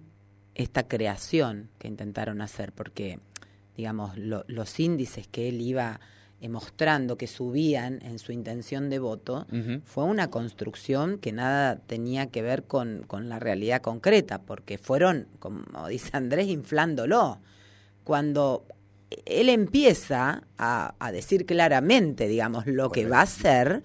esta 0.55 0.87
creación 0.87 1.67
que 1.77 1.89
intentaron 1.89 2.41
hacer, 2.41 2.71
porque, 2.71 3.19
digamos, 3.75 4.17
lo- 4.17 4.45
los 4.47 4.79
índices 4.79 5.27
que 5.27 5.49
él 5.49 5.59
iba 5.59 5.99
eh, 6.41 6.47
mostrando 6.49 7.17
que 7.17 7.27
subían 7.27 8.01
en 8.01 8.17
su 8.19 8.31
intención 8.31 8.89
de 8.89 8.99
voto, 8.99 9.45
fue 9.85 10.03
una 10.05 10.29
construcción 10.29 11.17
que 11.17 11.31
nada 11.33 11.77
tenía 11.87 12.27
que 12.27 12.41
ver 12.41 12.63
con, 12.63 13.03
con 13.07 13.27
la 13.29 13.39
realidad 13.39 13.81
concreta, 13.81 14.39
porque 14.41 14.77
fueron, 14.77 15.27
como 15.39 15.63
dice 15.89 16.09
Andrés, 16.13 16.47
inflándolo. 16.47 17.39
Cuando 18.03 18.65
él 19.25 19.49
empieza 19.49 20.43
a, 20.57 20.93
a 20.99 21.11
decir 21.11 21.45
claramente, 21.45 22.27
digamos, 22.27 22.67
lo 22.67 22.89
que 22.89 23.05
va 23.11 23.19
a 23.19 23.23
hacer, 23.23 23.81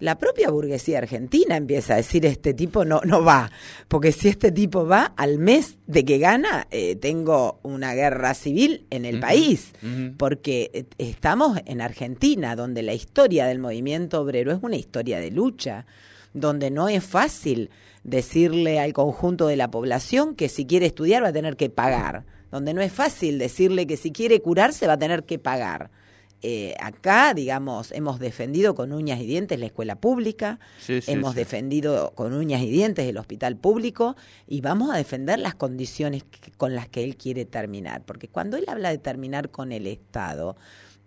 la 0.00 0.18
propia 0.18 0.50
burguesía 0.50 0.98
argentina 0.98 1.56
empieza 1.56 1.94
a 1.94 1.98
decir, 1.98 2.26
este 2.26 2.54
tipo 2.54 2.84
no, 2.84 3.00
no 3.04 3.22
va, 3.22 3.50
porque 3.88 4.12
si 4.12 4.28
este 4.28 4.50
tipo 4.50 4.86
va, 4.86 5.12
al 5.16 5.38
mes 5.38 5.76
de 5.86 6.04
que 6.04 6.18
gana, 6.18 6.66
eh, 6.70 6.96
tengo 6.96 7.60
una 7.62 7.94
guerra 7.94 8.34
civil 8.34 8.86
en 8.90 9.04
el 9.04 9.20
país. 9.20 9.72
porque 10.16 10.70
eh, 10.72 10.84
estamos 10.98 11.58
en 11.66 11.80
Argentina, 11.80 12.56
donde 12.56 12.82
la 12.82 12.94
historia 12.94 13.46
del 13.46 13.58
movimiento 13.58 14.20
obrero 14.20 14.52
es 14.52 14.58
una 14.62 14.76
historia 14.76 15.20
de 15.20 15.30
lucha, 15.30 15.86
donde 16.32 16.70
no 16.70 16.88
es 16.88 17.04
fácil 17.04 17.70
decirle 18.02 18.80
al 18.80 18.92
conjunto 18.92 19.46
de 19.46 19.56
la 19.56 19.70
población 19.70 20.34
que 20.34 20.48
si 20.48 20.66
quiere 20.66 20.86
estudiar 20.86 21.22
va 21.22 21.28
a 21.28 21.32
tener 21.32 21.56
que 21.56 21.68
pagar, 21.68 22.24
donde 22.50 22.72
no 22.72 22.80
es 22.80 22.92
fácil 22.92 23.38
decirle 23.38 23.86
que 23.86 23.96
si 23.96 24.12
quiere 24.12 24.40
curarse 24.40 24.86
va 24.86 24.94
a 24.94 24.98
tener 24.98 25.24
que 25.24 25.38
pagar. 25.38 25.90
Eh, 26.42 26.74
acá, 26.80 27.34
digamos, 27.34 27.92
hemos 27.92 28.18
defendido 28.18 28.74
con 28.74 28.92
uñas 28.92 29.20
y 29.20 29.26
dientes 29.26 29.58
la 29.60 29.66
escuela 29.66 29.96
pública, 29.96 30.58
Sí, 30.80 31.02
sí, 31.02 31.12
hemos 31.12 31.32
sí. 31.34 31.38
defendido 31.40 32.12
con 32.14 32.32
uñas 32.32 32.62
y 32.62 32.70
dientes 32.70 33.06
el 33.06 33.18
hospital 33.18 33.56
público 33.56 34.16
y 34.48 34.62
vamos 34.62 34.90
a 34.90 34.96
defender 34.96 35.38
las 35.38 35.54
condiciones 35.54 36.24
que- 36.24 36.50
con 36.52 36.74
las 36.74 36.88
que 36.88 37.04
él 37.04 37.16
quiere 37.16 37.44
terminar. 37.44 38.02
Porque 38.06 38.28
cuando 38.28 38.56
él 38.56 38.64
habla 38.68 38.88
de 38.88 38.96
terminar 38.98 39.50
con 39.50 39.70
el 39.72 39.86
Estado 39.86 40.56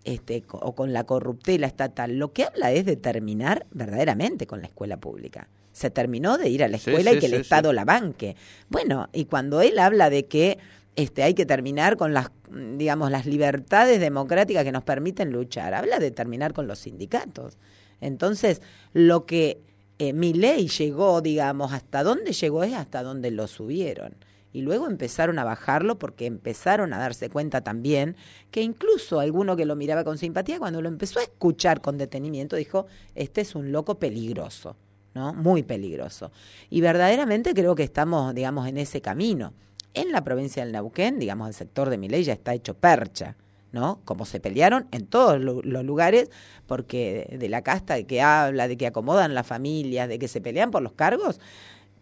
este, 0.06 0.44
o 0.52 0.76
con 0.76 0.92
la 0.94 1.06
corruptela 1.06 1.66
estatal, 1.66 2.20
lo 2.20 2.34
que 2.34 2.44
habla 2.44 2.72
es 2.74 2.86
de 2.86 2.98
terminar 2.98 3.66
verdaderamente 3.72 4.46
con 4.46 4.60
la 4.62 4.68
escuela 4.68 4.98
pública. 4.98 5.48
Se 5.72 5.90
terminó 5.90 6.38
de 6.38 6.50
ir 6.50 6.64
a 6.64 6.68
la 6.68 6.76
escuela 6.78 7.14
y 7.14 7.20
que 7.20 7.26
el. 7.28 7.34
Estado 7.36 7.72
la 7.74 7.86
banque. 7.86 8.36
Bueno, 8.70 9.08
y 9.14 9.26
cuando 9.26 9.62
él 9.62 9.80
habla 9.80 10.10
de 10.12 10.26
que 10.26 10.60
este, 10.96 11.24
hay 11.24 11.34
que 11.34 11.46
terminar 11.46 11.98
con 11.98 12.14
las, 12.14 12.30
digamos, 12.78 13.10
las 13.12 13.26
libertades 13.26 14.00
democráticas 14.00 14.64
que 14.64 14.72
nos 14.72 14.84
permiten 14.84 15.32
luchar, 15.32 15.74
habla 15.74 16.00
de 16.00 16.12
terminar 16.12 16.54
con 16.54 16.68
los 16.68 16.80
sindicatos. 16.80 17.58
Entonces, 18.02 18.62
lo 18.94 19.26
que 19.26 19.62
eh, 20.00 20.14
mi 20.14 20.34
ley 20.34 20.68
llegó, 20.68 21.22
digamos, 21.22 21.74
hasta 21.74 22.04
dónde 22.04 22.34
llegó 22.34 22.64
es 22.64 22.74
hasta 22.74 23.04
donde 23.04 23.32
lo 23.32 23.48
subieron. 23.48 24.16
Y 24.52 24.62
luego 24.62 24.88
empezaron 24.88 25.40
a 25.40 25.44
bajarlo 25.44 25.98
porque 25.98 26.28
empezaron 26.28 26.94
a 26.94 27.00
darse 27.00 27.30
cuenta 27.30 27.62
también 27.62 28.16
que 28.52 28.62
incluso 28.62 29.20
alguno 29.20 29.56
que 29.56 29.66
lo 29.66 29.76
miraba 29.76 30.04
con 30.04 30.20
simpatía, 30.20 30.60
cuando 30.60 30.82
lo 30.82 30.90
empezó 30.90 31.20
a 31.20 31.24
escuchar 31.24 31.82
con 31.82 31.98
detenimiento, 31.98 32.56
dijo, 32.56 32.86
este 33.16 33.42
es 33.42 33.56
un 33.56 33.72
loco 33.72 33.98
peligroso, 33.98 34.76
¿no? 35.16 35.34
Muy 35.34 35.64
peligroso. 35.64 36.32
Y 36.70 36.82
verdaderamente 36.82 37.56
creo 37.56 37.74
que 37.74 37.84
estamos, 37.84 38.36
digamos, 38.36 38.68
en 38.68 38.78
ese 38.78 39.02
camino. 39.02 39.54
En 39.94 40.12
la 40.12 40.24
provincia 40.24 40.64
del 40.64 40.74
Neuquén, 40.74 41.20
digamos, 41.20 41.48
el 41.48 41.54
sector 41.54 41.90
de 41.90 41.98
mi 41.98 42.10
ley 42.10 42.24
ya 42.24 42.34
está 42.34 42.54
hecho 42.54 42.76
percha. 42.76 43.36
¿no? 43.74 44.02
Como 44.06 44.26
se 44.26 44.40
pelearon 44.40 44.88
en 44.92 45.08
todos 45.08 45.42
los 45.42 45.84
lugares, 45.84 46.30
porque 46.68 47.36
de, 47.40 47.50
la 47.50 47.64
casta 47.64 47.96
de 47.96 48.06
que 48.06 48.22
habla, 48.22 48.68
de 48.68 48.78
que 48.78 48.86
acomodan 48.86 49.34
las 49.34 49.48
familias, 49.48 50.08
de 50.08 50.20
que 50.20 50.28
se 50.28 50.42
pelean 50.42 50.70
por 50.70 50.84
los 50.84 50.94
cargos, 50.94 51.40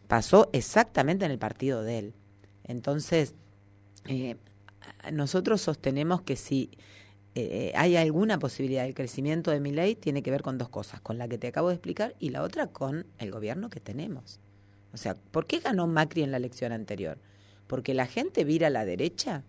pasó 0.07 0.49
exactamente 0.51 1.23
en 1.23 1.31
el 1.31 1.39
partido 1.39 1.81
de 1.81 1.99
él. 1.99 2.13
Entonces, 2.65 3.35
eh, 4.05 4.35
nosotros 5.13 5.61
sostenemos 5.61 6.21
que 6.21 6.35
si 6.35 6.71
eh, 7.35 7.71
hay 7.75 7.95
alguna 7.95 8.37
posibilidad 8.37 8.83
del 8.83 8.93
crecimiento 8.93 9.51
de 9.51 9.61
mi 9.61 9.71
ley, 9.71 9.95
tiene 9.95 10.21
que 10.21 10.31
ver 10.31 10.41
con 10.41 10.57
dos 10.57 10.67
cosas, 10.67 10.99
con 10.99 11.17
la 11.17 11.29
que 11.29 11.37
te 11.37 11.47
acabo 11.47 11.69
de 11.69 11.75
explicar 11.75 12.15
y 12.19 12.29
la 12.29 12.43
otra 12.43 12.67
con 12.67 13.07
el 13.17 13.31
gobierno 13.31 13.69
que 13.69 13.79
tenemos. 13.79 14.41
O 14.93 14.97
sea, 14.97 15.15
¿por 15.15 15.47
qué 15.47 15.59
ganó 15.59 15.87
Macri 15.87 16.23
en 16.23 16.31
la 16.31 16.37
elección 16.37 16.73
anterior? 16.73 17.17
¿Porque 17.71 17.93
la 17.93 18.05
gente 18.05 18.43
vira 18.43 18.67
a 18.67 18.69
la 18.69 18.83
derecha? 18.83 19.43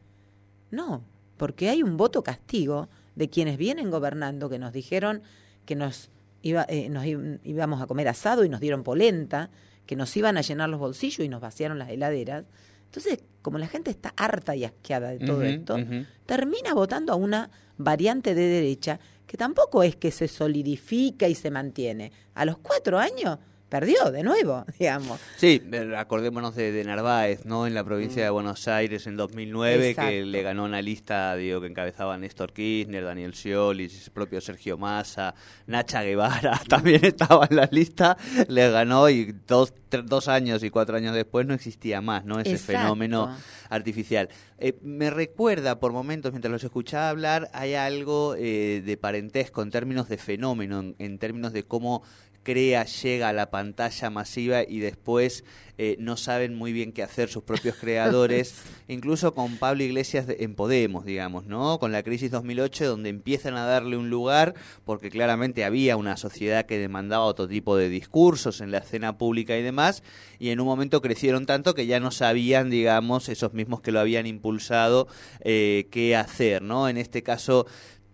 No, 0.71 1.03
porque 1.37 1.69
hay 1.69 1.83
un 1.83 1.97
voto 1.97 2.23
castigo 2.23 2.89
de 3.17 3.29
quienes 3.29 3.59
vienen 3.59 3.91
gobernando 3.91 4.49
que 4.49 4.61
nos 4.61 4.73
dijeron 4.73 5.23
que 5.65 5.75
nos, 5.75 6.09
iba, 6.41 6.65
eh, 6.69 6.89
nos 6.89 7.05
íbamos 7.05 7.83
a 7.83 7.89
comer 7.89 8.07
asado 8.07 8.45
y 8.45 8.49
nos 8.49 8.61
dieron 8.61 8.85
polenta, 8.85 9.51
que 9.87 9.97
nos 9.97 10.17
iban 10.17 10.37
a 10.37 10.43
llenar 10.43 10.69
los 10.69 10.79
bolsillos 10.79 11.27
y 11.27 11.29
nos 11.29 11.41
vaciaron 11.41 11.81
las 11.81 11.91
heladeras. 11.91 12.45
Entonces, 12.85 13.19
como 13.43 13.59
la 13.59 13.67
gente 13.67 13.91
está 13.91 14.15
harta 14.17 14.55
y 14.55 14.63
asqueada 14.67 15.11
de 15.11 15.19
todo 15.19 15.43
esto, 15.43 15.79
termina 16.25 16.75
votando 16.75 17.13
a 17.13 17.17
una 17.17 17.51
variante 17.77 18.37
de 18.37 18.47
derecha 18.47 19.01
que 19.27 19.37
tampoco 19.37 19.83
es 19.83 19.97
que 19.97 20.13
se 20.13 20.29
solidifica 20.29 21.27
y 21.27 21.35
se 21.35 21.51
mantiene. 21.51 22.13
A 22.35 22.45
los 22.45 22.59
cuatro 22.59 23.01
años 23.01 23.41
perdió 23.73 24.11
de 24.11 24.23
nuevo, 24.23 24.67
digamos. 24.79 25.19
Sí, 25.39 25.63
eh, 25.73 25.95
acordémonos 25.97 26.55
de, 26.55 26.73
de 26.73 26.85
Narváez, 26.85 27.47
¿no? 27.47 27.67
En 27.67 27.73
la 27.73 27.83
provincia 27.83 28.23
de 28.23 28.29
Buenos 28.29 28.69
Aires 28.69 29.07
en 29.07 29.17
2009, 29.17 29.95
que 29.95 30.27
le 30.27 30.43
ganó 30.43 30.65
una 30.65 30.83
lista, 30.83 31.35
digo, 31.37 31.59
que 31.63 31.69
encabezaba 31.69 32.19
Néstor 32.19 32.53
Kirchner, 32.53 33.03
Daniel 33.03 33.33
Scioli, 33.33 33.85
el 33.85 34.11
propio 34.13 34.43
Sergio 34.43 34.77
Massa, 34.77 35.35
Nacha 35.67 36.03
Guevara 36.03 36.61
también 36.69 37.03
estaba 37.03 37.47
en 37.49 37.57
la 37.57 37.69
lista, 37.73 38.19
le 38.49 38.71
ganó 38.71 39.09
y 39.09 39.35
dos, 39.47 39.73
tre- 39.91 40.03
dos 40.05 40.29
años 40.29 40.63
y 40.63 40.69
cuatro 40.69 40.95
años 40.99 41.15
después 41.15 41.47
no 41.47 41.55
existía 41.55 42.03
más, 42.03 42.27
¿no? 42.27 42.41
Ese 42.41 42.51
Exacto. 42.53 42.73
fenómeno 42.83 43.35
artificial. 43.71 44.29
Eh, 44.59 44.77
me 44.83 45.09
recuerda 45.09 45.81
por 45.81 45.93
momentos, 45.93 46.31
mientras 46.33 46.53
los 46.53 46.63
escuchaba 46.63 47.09
hablar, 47.09 47.49
hay 47.55 47.73
algo 47.73 48.35
eh, 48.37 48.83
de 48.85 48.97
parentesco 48.99 49.63
en 49.63 49.71
términos 49.71 50.11
de 50.11 50.19
fenómeno, 50.19 50.81
en, 50.81 50.95
en 50.99 51.19
términos 51.19 51.55
de 51.55 51.63
cómo 51.65 52.03
crea, 52.43 52.85
llega 52.85 53.29
a 53.29 53.33
la 53.33 53.51
pantalla 53.51 54.11
masiva 54.11 54.63
y 54.63 54.81
después 54.81 55.45
eh, 55.79 55.97
no 55.99 56.17
saben 56.17 56.55
muy 56.55 56.73
bien 56.73 56.93
qué 56.93 57.03
hacer 57.03 57.29
sus 57.29 57.43
propios 57.45 57.77
creadores, 57.77 58.55
incluso 58.89 59.33
con 59.35 59.57
Pablo 59.57 59.83
Iglesias 59.83 60.27
de- 60.27 60.37
en 60.41 60.55
Podemos, 60.55 61.05
digamos, 61.05 61.47
¿no? 61.47 61.79
Con 61.79 61.93
la 61.93 62.03
crisis 62.03 62.31
2008, 62.31 62.87
donde 62.87 63.09
empiezan 63.09 63.55
a 63.57 63.65
darle 63.65 63.97
un 63.97 64.11
lugar, 64.11 64.55
porque 64.85 65.09
claramente 65.11 65.65
había 65.65 65.97
una 65.97 66.17
sociedad 66.17 66.67
que 66.67 66.79
demandaba 66.79 67.25
otro 67.25 67.49
tipo 67.49 67.77
de 67.77 67.89
discursos 67.89 68.61
en 68.61 68.71
la 68.71 68.79
escena 68.79 69.17
pública 69.19 69.57
y 69.57 69.63
demás, 69.63 70.03
y 70.39 70.51
en 70.51 70.61
un 70.61 70.67
momento 70.67 71.01
crecieron 71.01 71.47
tanto 71.47 71.75
que 71.75 71.87
ya 71.87 72.01
no 72.01 72.11
sabían, 72.11 72.69
digamos, 72.69 73.29
esos 73.29 73.55
mismos 73.55 73.81
que 73.81 73.93
lo 73.93 74.01
habían 74.01 74.27
impulsado, 74.27 75.09
eh, 75.41 75.89
qué 75.91 76.17
hacer, 76.17 76.63
¿no? 76.63 76.89
En 76.89 76.99
este 76.99 77.23
caso 77.23 77.67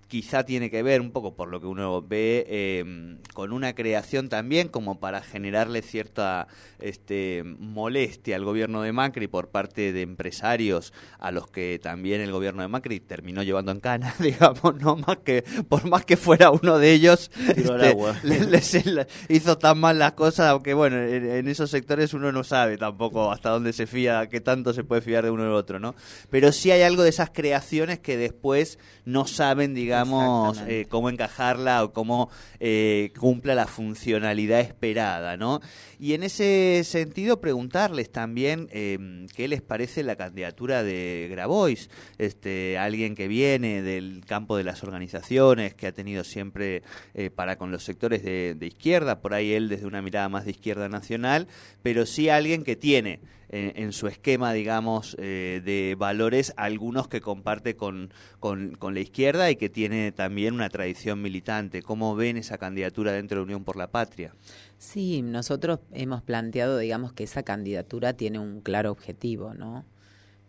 quizá 0.08 0.44
tiene 0.44 0.70
que 0.70 0.82
ver 0.82 1.00
un 1.02 1.10
poco 1.10 1.34
por 1.36 1.48
lo 1.48 1.60
que 1.60 1.66
uno 1.66 2.00
ve 2.02 2.46
eh, 2.48 3.16
con 3.34 3.52
una 3.52 3.74
creación 3.74 4.28
también 4.30 4.68
como 4.68 4.98
para 5.00 5.20
generarle 5.22 5.82
cierta 5.82 6.48
este, 6.80 7.42
molestia 7.44 8.36
al 8.36 8.44
gobierno 8.44 8.80
de 8.82 8.92
Macri 8.92 9.26
por 9.28 9.50
parte 9.50 9.92
de 9.92 10.00
empresarios 10.02 10.92
a 11.18 11.30
los 11.30 11.46
que 11.48 11.78
también 11.82 12.20
el 12.22 12.32
gobierno 12.32 12.62
de 12.62 12.68
Macri 12.68 13.00
terminó 13.00 13.42
llevando 13.42 13.70
en 13.70 13.80
cana, 13.80 14.14
digamos, 14.18 14.76
no 14.80 14.96
más 14.96 15.18
que 15.18 15.44
por 15.68 15.86
más 15.88 16.04
que 16.06 16.16
fuera 16.16 16.50
uno 16.50 16.78
de 16.78 16.92
ellos 16.92 17.30
este, 17.46 17.88
agua. 17.88 18.16
le- 18.22 18.46
les- 18.46 18.86
le- 18.86 19.06
hizo 19.28 19.58
tan 19.58 19.78
mal 19.78 19.98
las 19.98 20.12
cosas, 20.12 20.48
aunque 20.48 20.72
bueno, 20.72 20.96
en, 21.02 21.28
en 21.30 21.48
esos 21.48 21.70
sectores 21.70 22.14
uno 22.14 22.32
no 22.32 22.44
sabe 22.44 22.78
tampoco 22.78 23.30
hasta 23.30 23.50
dónde 23.50 23.74
se 23.74 23.86
fía, 23.86 24.26
qué 24.30 24.40
tanto 24.40 24.72
se 24.72 24.84
puede 24.84 25.02
fiar 25.02 25.24
de 25.24 25.30
uno 25.30 25.42
del 25.44 25.52
otro, 25.52 25.78
¿no? 25.78 25.94
Pero 26.30 26.50
sí 26.52 26.70
hay 26.70 26.80
algo 26.80 27.02
de 27.02 27.10
esas 27.10 27.28
creaciones 27.30 27.98
que 27.98 28.16
después 28.16 28.78
no 29.04 29.26
saben, 29.26 29.74
digamos, 29.74 29.97
digamos, 30.04 30.62
eh, 30.66 30.86
cómo 30.88 31.10
encajarla 31.10 31.84
o 31.84 31.92
cómo 31.92 32.30
eh, 32.60 33.12
cumpla 33.18 33.54
la 33.54 33.66
funcionalidad 33.66 34.60
esperada, 34.60 35.36
¿no? 35.36 35.60
Y 35.98 36.14
en 36.14 36.22
ese 36.22 36.82
sentido, 36.84 37.40
preguntarles 37.40 38.10
también 38.10 38.68
eh, 38.70 39.26
qué 39.34 39.48
les 39.48 39.62
parece 39.62 40.04
la 40.04 40.16
candidatura 40.16 40.82
de 40.82 41.28
Grabois, 41.30 41.90
este, 42.18 42.78
alguien 42.78 43.16
que 43.16 43.26
viene 43.26 43.82
del 43.82 44.24
campo 44.24 44.56
de 44.56 44.64
las 44.64 44.84
organizaciones, 44.84 45.74
que 45.74 45.88
ha 45.88 45.92
tenido 45.92 46.22
siempre 46.22 46.82
eh, 47.14 47.30
para 47.30 47.56
con 47.56 47.72
los 47.72 47.82
sectores 47.82 48.22
de, 48.22 48.54
de 48.54 48.66
izquierda, 48.66 49.20
por 49.20 49.34
ahí 49.34 49.52
él 49.52 49.68
desde 49.68 49.86
una 49.86 50.02
mirada 50.02 50.28
más 50.28 50.44
de 50.44 50.52
izquierda 50.52 50.88
nacional, 50.88 51.48
pero 51.82 52.06
sí 52.06 52.28
alguien 52.28 52.62
que 52.62 52.76
tiene 52.76 53.18
en 53.50 53.92
su 53.92 54.06
esquema, 54.08 54.52
digamos, 54.52 55.16
eh, 55.18 55.62
de 55.64 55.94
valores, 55.98 56.52
algunos 56.56 57.08
que 57.08 57.20
comparte 57.20 57.76
con, 57.76 58.12
con, 58.40 58.72
con 58.76 58.94
la 58.94 59.00
izquierda 59.00 59.50
y 59.50 59.56
que 59.56 59.68
tiene 59.68 60.12
también 60.12 60.54
una 60.54 60.68
tradición 60.68 61.22
militante. 61.22 61.82
¿Cómo 61.82 62.14
ven 62.14 62.36
esa 62.36 62.58
candidatura 62.58 63.12
dentro 63.12 63.38
de 63.38 63.44
Unión 63.44 63.64
por 63.64 63.76
la 63.76 63.90
Patria? 63.90 64.34
Sí, 64.78 65.22
nosotros 65.22 65.80
hemos 65.92 66.22
planteado, 66.22 66.78
digamos, 66.78 67.12
que 67.12 67.24
esa 67.24 67.42
candidatura 67.42 68.12
tiene 68.14 68.38
un 68.38 68.60
claro 68.60 68.90
objetivo, 68.92 69.54
¿no? 69.54 69.84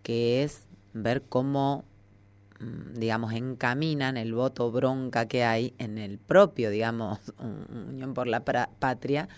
Que 0.04 0.44
es 0.44 0.68
ver 0.94 1.24
cómo, 1.28 1.86
mm, 2.60 3.00
digamos, 3.00 3.34
encaminan 3.34 4.18
el 4.18 4.34
voto 4.34 4.72
bronca 4.72 5.28
que 5.28 5.44
hay 5.44 5.74
en 5.78 5.98
el 5.98 6.18
propio, 6.20 6.70
digamos, 6.70 7.20
un- 7.40 7.66
Unión 7.90 8.14
por 8.14 8.28
la 8.28 8.44
Patria 8.44 9.30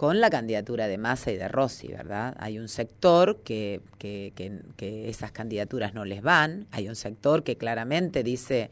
con 0.00 0.18
la 0.18 0.30
candidatura 0.30 0.88
de 0.88 0.96
Massa 0.96 1.30
y 1.30 1.36
de 1.36 1.46
Rossi, 1.46 1.88
¿verdad? 1.88 2.34
Hay 2.38 2.58
un 2.58 2.68
sector 2.68 3.42
que, 3.44 3.82
que, 3.98 4.32
que, 4.34 4.62
que 4.78 5.10
esas 5.10 5.30
candidaturas 5.30 5.92
no 5.92 6.06
les 6.06 6.22
van, 6.22 6.66
hay 6.70 6.88
un 6.88 6.96
sector 6.96 7.42
que 7.42 7.58
claramente 7.58 8.22
dice, 8.22 8.70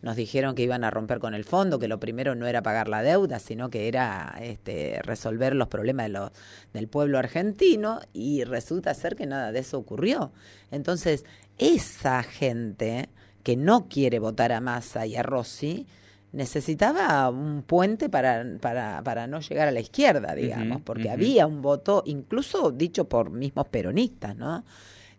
nos 0.00 0.16
dijeron 0.16 0.54
que 0.54 0.62
iban 0.62 0.82
a 0.82 0.90
romper 0.90 1.18
con 1.18 1.34
el 1.34 1.44
fondo, 1.44 1.78
que 1.78 1.86
lo 1.86 2.00
primero 2.00 2.34
no 2.34 2.46
era 2.46 2.62
pagar 2.62 2.88
la 2.88 3.02
deuda, 3.02 3.40
sino 3.40 3.68
que 3.68 3.88
era 3.88 4.38
este, 4.40 5.02
resolver 5.02 5.54
los 5.54 5.68
problemas 5.68 6.10
de 6.10 6.30
del 6.72 6.88
pueblo 6.88 7.18
argentino, 7.18 8.00
y 8.14 8.44
resulta 8.44 8.94
ser 8.94 9.16
que 9.16 9.26
nada 9.26 9.52
de 9.52 9.58
eso 9.58 9.76
ocurrió. 9.76 10.32
Entonces, 10.70 11.26
esa 11.58 12.22
gente 12.22 13.10
que 13.42 13.54
no 13.54 13.86
quiere 13.86 14.18
votar 14.18 14.50
a 14.50 14.62
Massa 14.62 15.04
y 15.04 15.14
a 15.14 15.22
Rossi, 15.22 15.86
necesitaba 16.32 17.28
un 17.28 17.62
puente 17.62 18.08
para, 18.08 18.44
para, 18.60 19.02
para 19.02 19.26
no 19.26 19.40
llegar 19.40 19.68
a 19.68 19.72
la 19.72 19.80
izquierda, 19.80 20.34
digamos, 20.34 20.80
porque 20.82 21.10
había 21.10 21.46
un 21.46 21.60
voto, 21.60 22.02
incluso 22.06 22.70
dicho 22.70 23.08
por 23.08 23.30
mismos 23.30 23.66
peronistas, 23.68 24.36
¿no? 24.36 24.64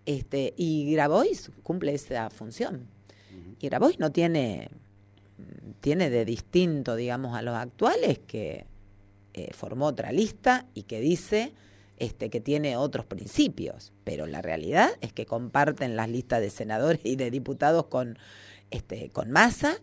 Este, 0.06 0.54
y 0.58 0.92
Grabois 0.94 1.52
cumple 1.64 1.94
esa 1.94 2.30
función. 2.30 2.88
Y 3.60 3.68
Grabois 3.68 4.00
no 4.00 4.12
tiene, 4.12 4.70
tiene 5.82 6.10
de 6.10 6.26
distinto, 6.26 6.96
digamos, 6.96 7.36
a 7.36 7.42
los 7.42 7.56
actuales 7.56 8.20
que 8.20 8.66
eh, 9.34 9.52
formó 9.54 9.88
otra 9.88 10.12
lista 10.12 10.66
y 10.74 10.84
que 10.84 11.00
dice 11.00 11.54
este, 11.98 12.30
que 12.30 12.42
tiene 12.42 12.78
otros 12.78 13.06
principios, 13.06 13.94
pero 14.04 14.26
la 14.26 14.42
realidad 14.42 14.90
es 15.02 15.14
que 15.14 15.28
comparten 15.28 15.96
las 15.96 16.10
listas 16.10 16.42
de 16.42 16.50
senadores 16.50 17.02
y 17.04 17.16
de 17.16 17.30
diputados 17.30 17.86
con, 17.88 18.18
este, 18.72 19.10
con 19.10 19.30
Massa 19.30 19.78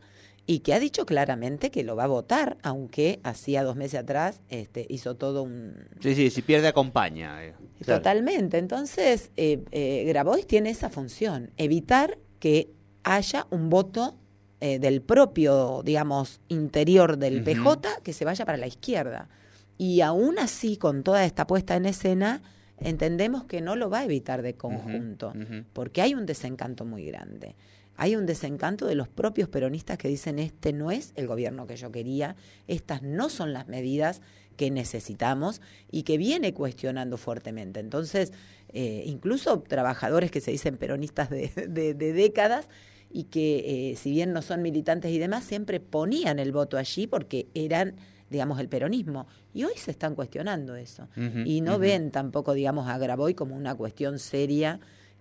y 0.50 0.60
que 0.60 0.72
ha 0.72 0.80
dicho 0.80 1.04
claramente 1.04 1.70
que 1.70 1.84
lo 1.84 1.94
va 1.94 2.04
a 2.04 2.06
votar, 2.06 2.56
aunque 2.62 3.20
hacía 3.22 3.62
dos 3.62 3.76
meses 3.76 4.00
atrás 4.00 4.40
este, 4.48 4.86
hizo 4.88 5.14
todo 5.14 5.42
un, 5.42 5.74
Sí, 6.00 6.14
sí, 6.14 6.30
si 6.30 6.40
pierde 6.40 6.68
acompaña. 6.68 7.44
eh. 7.44 7.54
Claro. 7.82 8.00
Totalmente. 8.00 8.56
Entonces, 8.56 9.30
eh, 9.36 9.62
eh, 9.72 10.04
Grabois 10.06 10.46
tiene 10.46 10.70
esa 10.70 10.88
función, 10.88 11.50
evitar 11.58 12.16
que 12.40 12.70
haya 13.04 13.46
un 13.50 13.68
voto 13.68 14.16
eh, 14.60 14.78
del 14.78 15.02
propio, 15.02 15.82
digamos, 15.84 16.40
interior 16.48 17.18
del. 17.18 17.44
PJ 17.44 18.00
que 18.02 18.14
se 18.14 18.24
vaya 18.24 18.46
para 18.46 18.56
la 18.56 18.66
izquierda. 18.66 19.28
Y 19.76 20.00
aún 20.00 20.38
así, 20.38 20.78
con 20.78 21.02
toda 21.02 21.26
esta 21.26 21.46
puesta 21.46 21.76
en 21.76 21.84
escena, 21.84 22.40
entendemos 22.80 23.44
que 23.44 23.60
no 23.60 23.76
lo 23.76 23.90
va 23.90 23.98
a 23.98 24.04
evitar 24.04 24.40
de 24.40 24.54
conjunto, 24.54 25.34
porque 25.74 26.00
hay 26.00 26.14
un 26.14 26.24
desencanto 26.24 26.86
muy 26.86 27.04
grande. 27.04 27.54
Hay 28.00 28.14
un 28.16 28.24
desencanto 28.26 28.86
de 28.86 28.94
los 28.94 29.08
propios 29.08 29.48
peronistas 29.48 29.98
que 29.98 30.08
dicen 30.08 30.38
este 30.38 30.72
no 30.72 30.90
es 30.90 31.12
el 31.16 31.26
gobierno 31.26 31.66
que 31.66 31.76
yo 31.76 31.90
quería, 31.92 32.36
estas 32.68 33.02
no 33.02 33.28
son 33.28 33.52
las 33.52 33.66
medidas 33.68 34.22
que 34.56 34.70
necesitamos 34.70 35.60
y 35.90 36.04
que 36.04 36.16
viene 36.16 36.54
cuestionando 36.54 37.16
fuertemente. 37.16 37.80
Entonces, 37.80 38.32
eh, 38.70 39.02
incluso 39.06 39.60
trabajadores 39.62 40.30
que 40.30 40.40
se 40.40 40.50
dicen 40.52 40.76
peronistas 40.76 41.28
de, 41.28 41.48
de- 41.68 41.94
de 41.94 42.12
décadas 42.12 42.68
y 43.10 43.24
que, 43.24 43.90
eh, 43.92 43.96
si 43.96 44.10
bien 44.10 44.32
no 44.32 44.42
son 44.42 44.62
militantes 44.62 45.10
y 45.12 45.18
demás, 45.18 45.44
siempre 45.44 45.80
ponían 45.80 46.38
el 46.38 46.52
voto 46.52 46.76
allí 46.76 47.06
porque 47.06 47.46
eran, 47.54 47.96
digamos, 48.30 48.60
el 48.60 48.68
peronismo. 48.68 49.26
Y 49.54 49.64
hoy 49.64 49.72
se 49.76 49.90
están 49.90 50.14
cuestionando 50.14 50.76
eso. 50.76 51.08
Y 51.46 51.60
no 51.62 51.78
ven 51.80 52.10
tampoco, 52.10 52.52
digamos, 52.52 52.86
a 52.88 52.98
Graboy 52.98 53.34
como 53.34 53.56
una 53.56 53.74
cuestión 53.74 54.18
seria, 54.18 54.78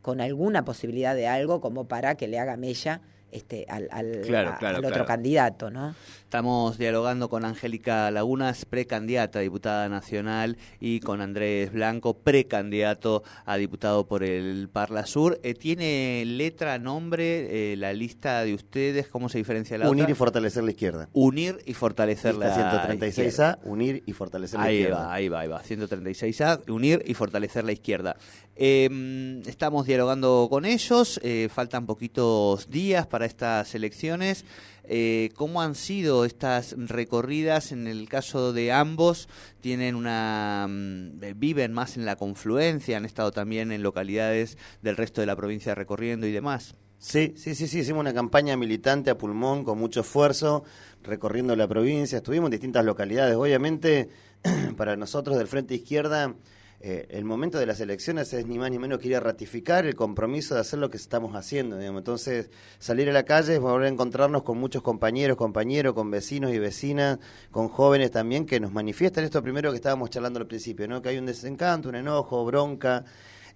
con 0.08 0.22
alguna 0.22 0.64
posibilidad 0.64 1.16
de 1.16 1.28
algo 1.28 1.60
como 1.60 1.90
para 1.90 2.16
que 2.16 2.30
le 2.30 2.40
haga 2.40 2.56
mella 2.56 3.02
este, 3.32 3.66
al, 3.70 3.88
al- 3.92 4.22
Claro, 4.26 4.50
a- 4.52 4.58
claro, 4.58 4.78
al 4.78 4.84
otro 4.86 4.90
claro. 4.96 5.06
candidato, 5.06 5.70
¿no? 5.70 5.96
Estamos 6.24 6.78
dialogando 6.78 7.30
con 7.30 7.46
Angélica 7.46 8.12
Lagunas, 8.12 8.66
precandidata 8.66 9.40
a 9.40 9.42
diputada 9.42 9.88
nacional, 9.88 10.58
y 10.80 11.00
con 11.00 11.22
Andrés 11.22 11.72
Blanco, 11.72 12.16
precandidato 12.18 13.24
a 13.46 13.56
diputado 13.58 14.08
por 14.08 14.24
el 14.24 14.68
Parla 14.70 15.06
Sur. 15.06 15.40
Eh, 15.44 15.54
¿Tiene 15.54 16.24
letra, 16.26 16.80
nombre, 16.80 17.74
eh, 17.74 17.78
la 17.78 17.94
lista 17.94 18.44
de 18.44 18.54
ustedes? 18.54 19.08
¿Cómo 19.08 19.30
se 19.30 19.38
diferencia 19.38 19.78
la 19.78 19.90
Unir 19.90 20.04
otra? 20.04 20.12
y 20.12 20.16
fortalecer 20.16 20.64
la 20.66 20.72
izquierda. 20.72 21.10
Unir 21.14 21.60
y 21.66 21.74
fortalecer 21.74 22.36
Lista 22.36 22.48
la 22.50 22.56
136A, 22.98 23.28
izquierda. 23.28 23.60
unir 23.64 24.04
y 24.06 24.12
fortalecer 24.14 24.60
la 24.60 24.66
Ahí 24.66 24.76
izquierda. 24.80 24.98
va, 25.06 25.14
ahí 25.14 25.30
va, 25.30 25.40
ahí 25.40 25.48
va. 25.48 25.62
136A, 25.64 26.70
unir 26.70 27.04
y 27.06 27.14
fortalecer 27.14 27.64
la 27.64 27.72
izquierda. 27.72 28.18
Eh, 28.56 29.42
estamos 29.46 29.86
dialogando 29.86 30.48
con 30.50 30.66
ellos, 30.66 31.20
eh, 31.24 31.48
faltan 31.54 31.86
poquitos 31.86 32.70
días 32.70 33.08
para 33.08 33.17
estas 33.26 33.74
elecciones. 33.76 34.46
Eh, 34.90 35.32
¿Cómo 35.36 35.62
han 35.62 35.76
sido 35.76 36.24
estas 36.24 36.76
recorridas? 36.78 37.72
En 37.72 37.88
el 37.88 38.08
caso 38.08 38.54
de 38.54 38.72
ambos, 38.72 39.28
tienen 39.60 39.96
una 39.96 40.68
mm, 40.70 41.24
eh, 41.24 41.34
viven 41.36 41.74
más 41.74 41.98
en 41.98 42.06
la 42.06 42.16
confluencia, 42.16 42.96
han 42.96 43.06
estado 43.06 43.32
también 43.32 43.72
en 43.72 43.84
localidades 43.84 44.58
del 44.82 44.96
resto 44.96 45.20
de 45.22 45.28
la 45.28 45.36
provincia 45.36 45.76
recorriendo 45.76 46.26
y 46.26 46.32
demás. 46.32 46.76
Sí, 47.00 47.34
sí, 47.38 47.54
sí, 47.54 47.68
sí, 47.68 47.80
hicimos 47.80 48.00
una 48.00 48.14
campaña 48.14 48.58
militante 48.58 49.12
a 49.12 49.18
pulmón 49.18 49.64
con 49.64 49.78
mucho 49.78 50.02
esfuerzo, 50.02 50.64
recorriendo 51.04 51.56
la 51.56 51.68
provincia, 51.68 52.18
estuvimos 52.18 52.48
en 52.48 52.52
distintas 52.52 52.84
localidades. 52.86 53.36
Obviamente, 53.36 54.10
para 54.78 54.96
nosotros 54.96 55.38
del 55.38 55.48
Frente 55.48 55.76
Izquierda, 55.76 56.34
eh, 56.80 57.08
el 57.10 57.26
momento 57.26 57.58
de 57.58 57.66
las 57.66 57.80
elecciones 57.80 58.32
es 58.34 58.46
ni 58.46 58.60
más 58.60 58.70
ni 58.70 58.78
menos 58.78 59.00
que 59.00 59.08
ir 59.08 59.16
a 59.16 59.20
ratificar 59.20 59.88
el 59.88 59.96
compromiso 59.96 60.54
de 60.54 60.62
hacer 60.62 60.78
lo 60.78 60.92
que 60.92 60.98
estamos 60.98 61.36
haciendo. 61.36 61.78
Digamos. 61.78 62.02
Entonces, 62.02 62.52
salir 62.78 63.10
a 63.10 63.14
la 63.14 63.24
calle 63.24 63.56
es 63.56 63.60
volver 63.60 63.88
a 63.88 63.90
encontrarnos 63.90 64.44
con 64.44 64.60
muchos 64.60 64.84
compañeros, 64.84 65.38
compañeros, 65.38 65.96
con 65.96 66.12
vecinos 66.12 66.54
y 66.54 66.60
vecinas, 66.60 67.18
con 67.50 67.68
jóvenes 67.68 68.12
también 68.12 68.46
que 68.46 68.60
nos 68.60 68.72
manifiestan 68.72 69.24
esto 69.24 69.42
primero 69.42 69.72
que 69.72 69.78
estábamos 69.78 70.12
charlando 70.12 70.40
al 70.40 70.48
principio, 70.48 70.88
¿no? 70.88 71.02
que 71.02 71.10
hay 71.10 71.18
un 71.18 71.26
desencanto, 71.26 71.90
un 71.90 71.96
enojo, 71.96 72.46
bronca. 72.46 73.04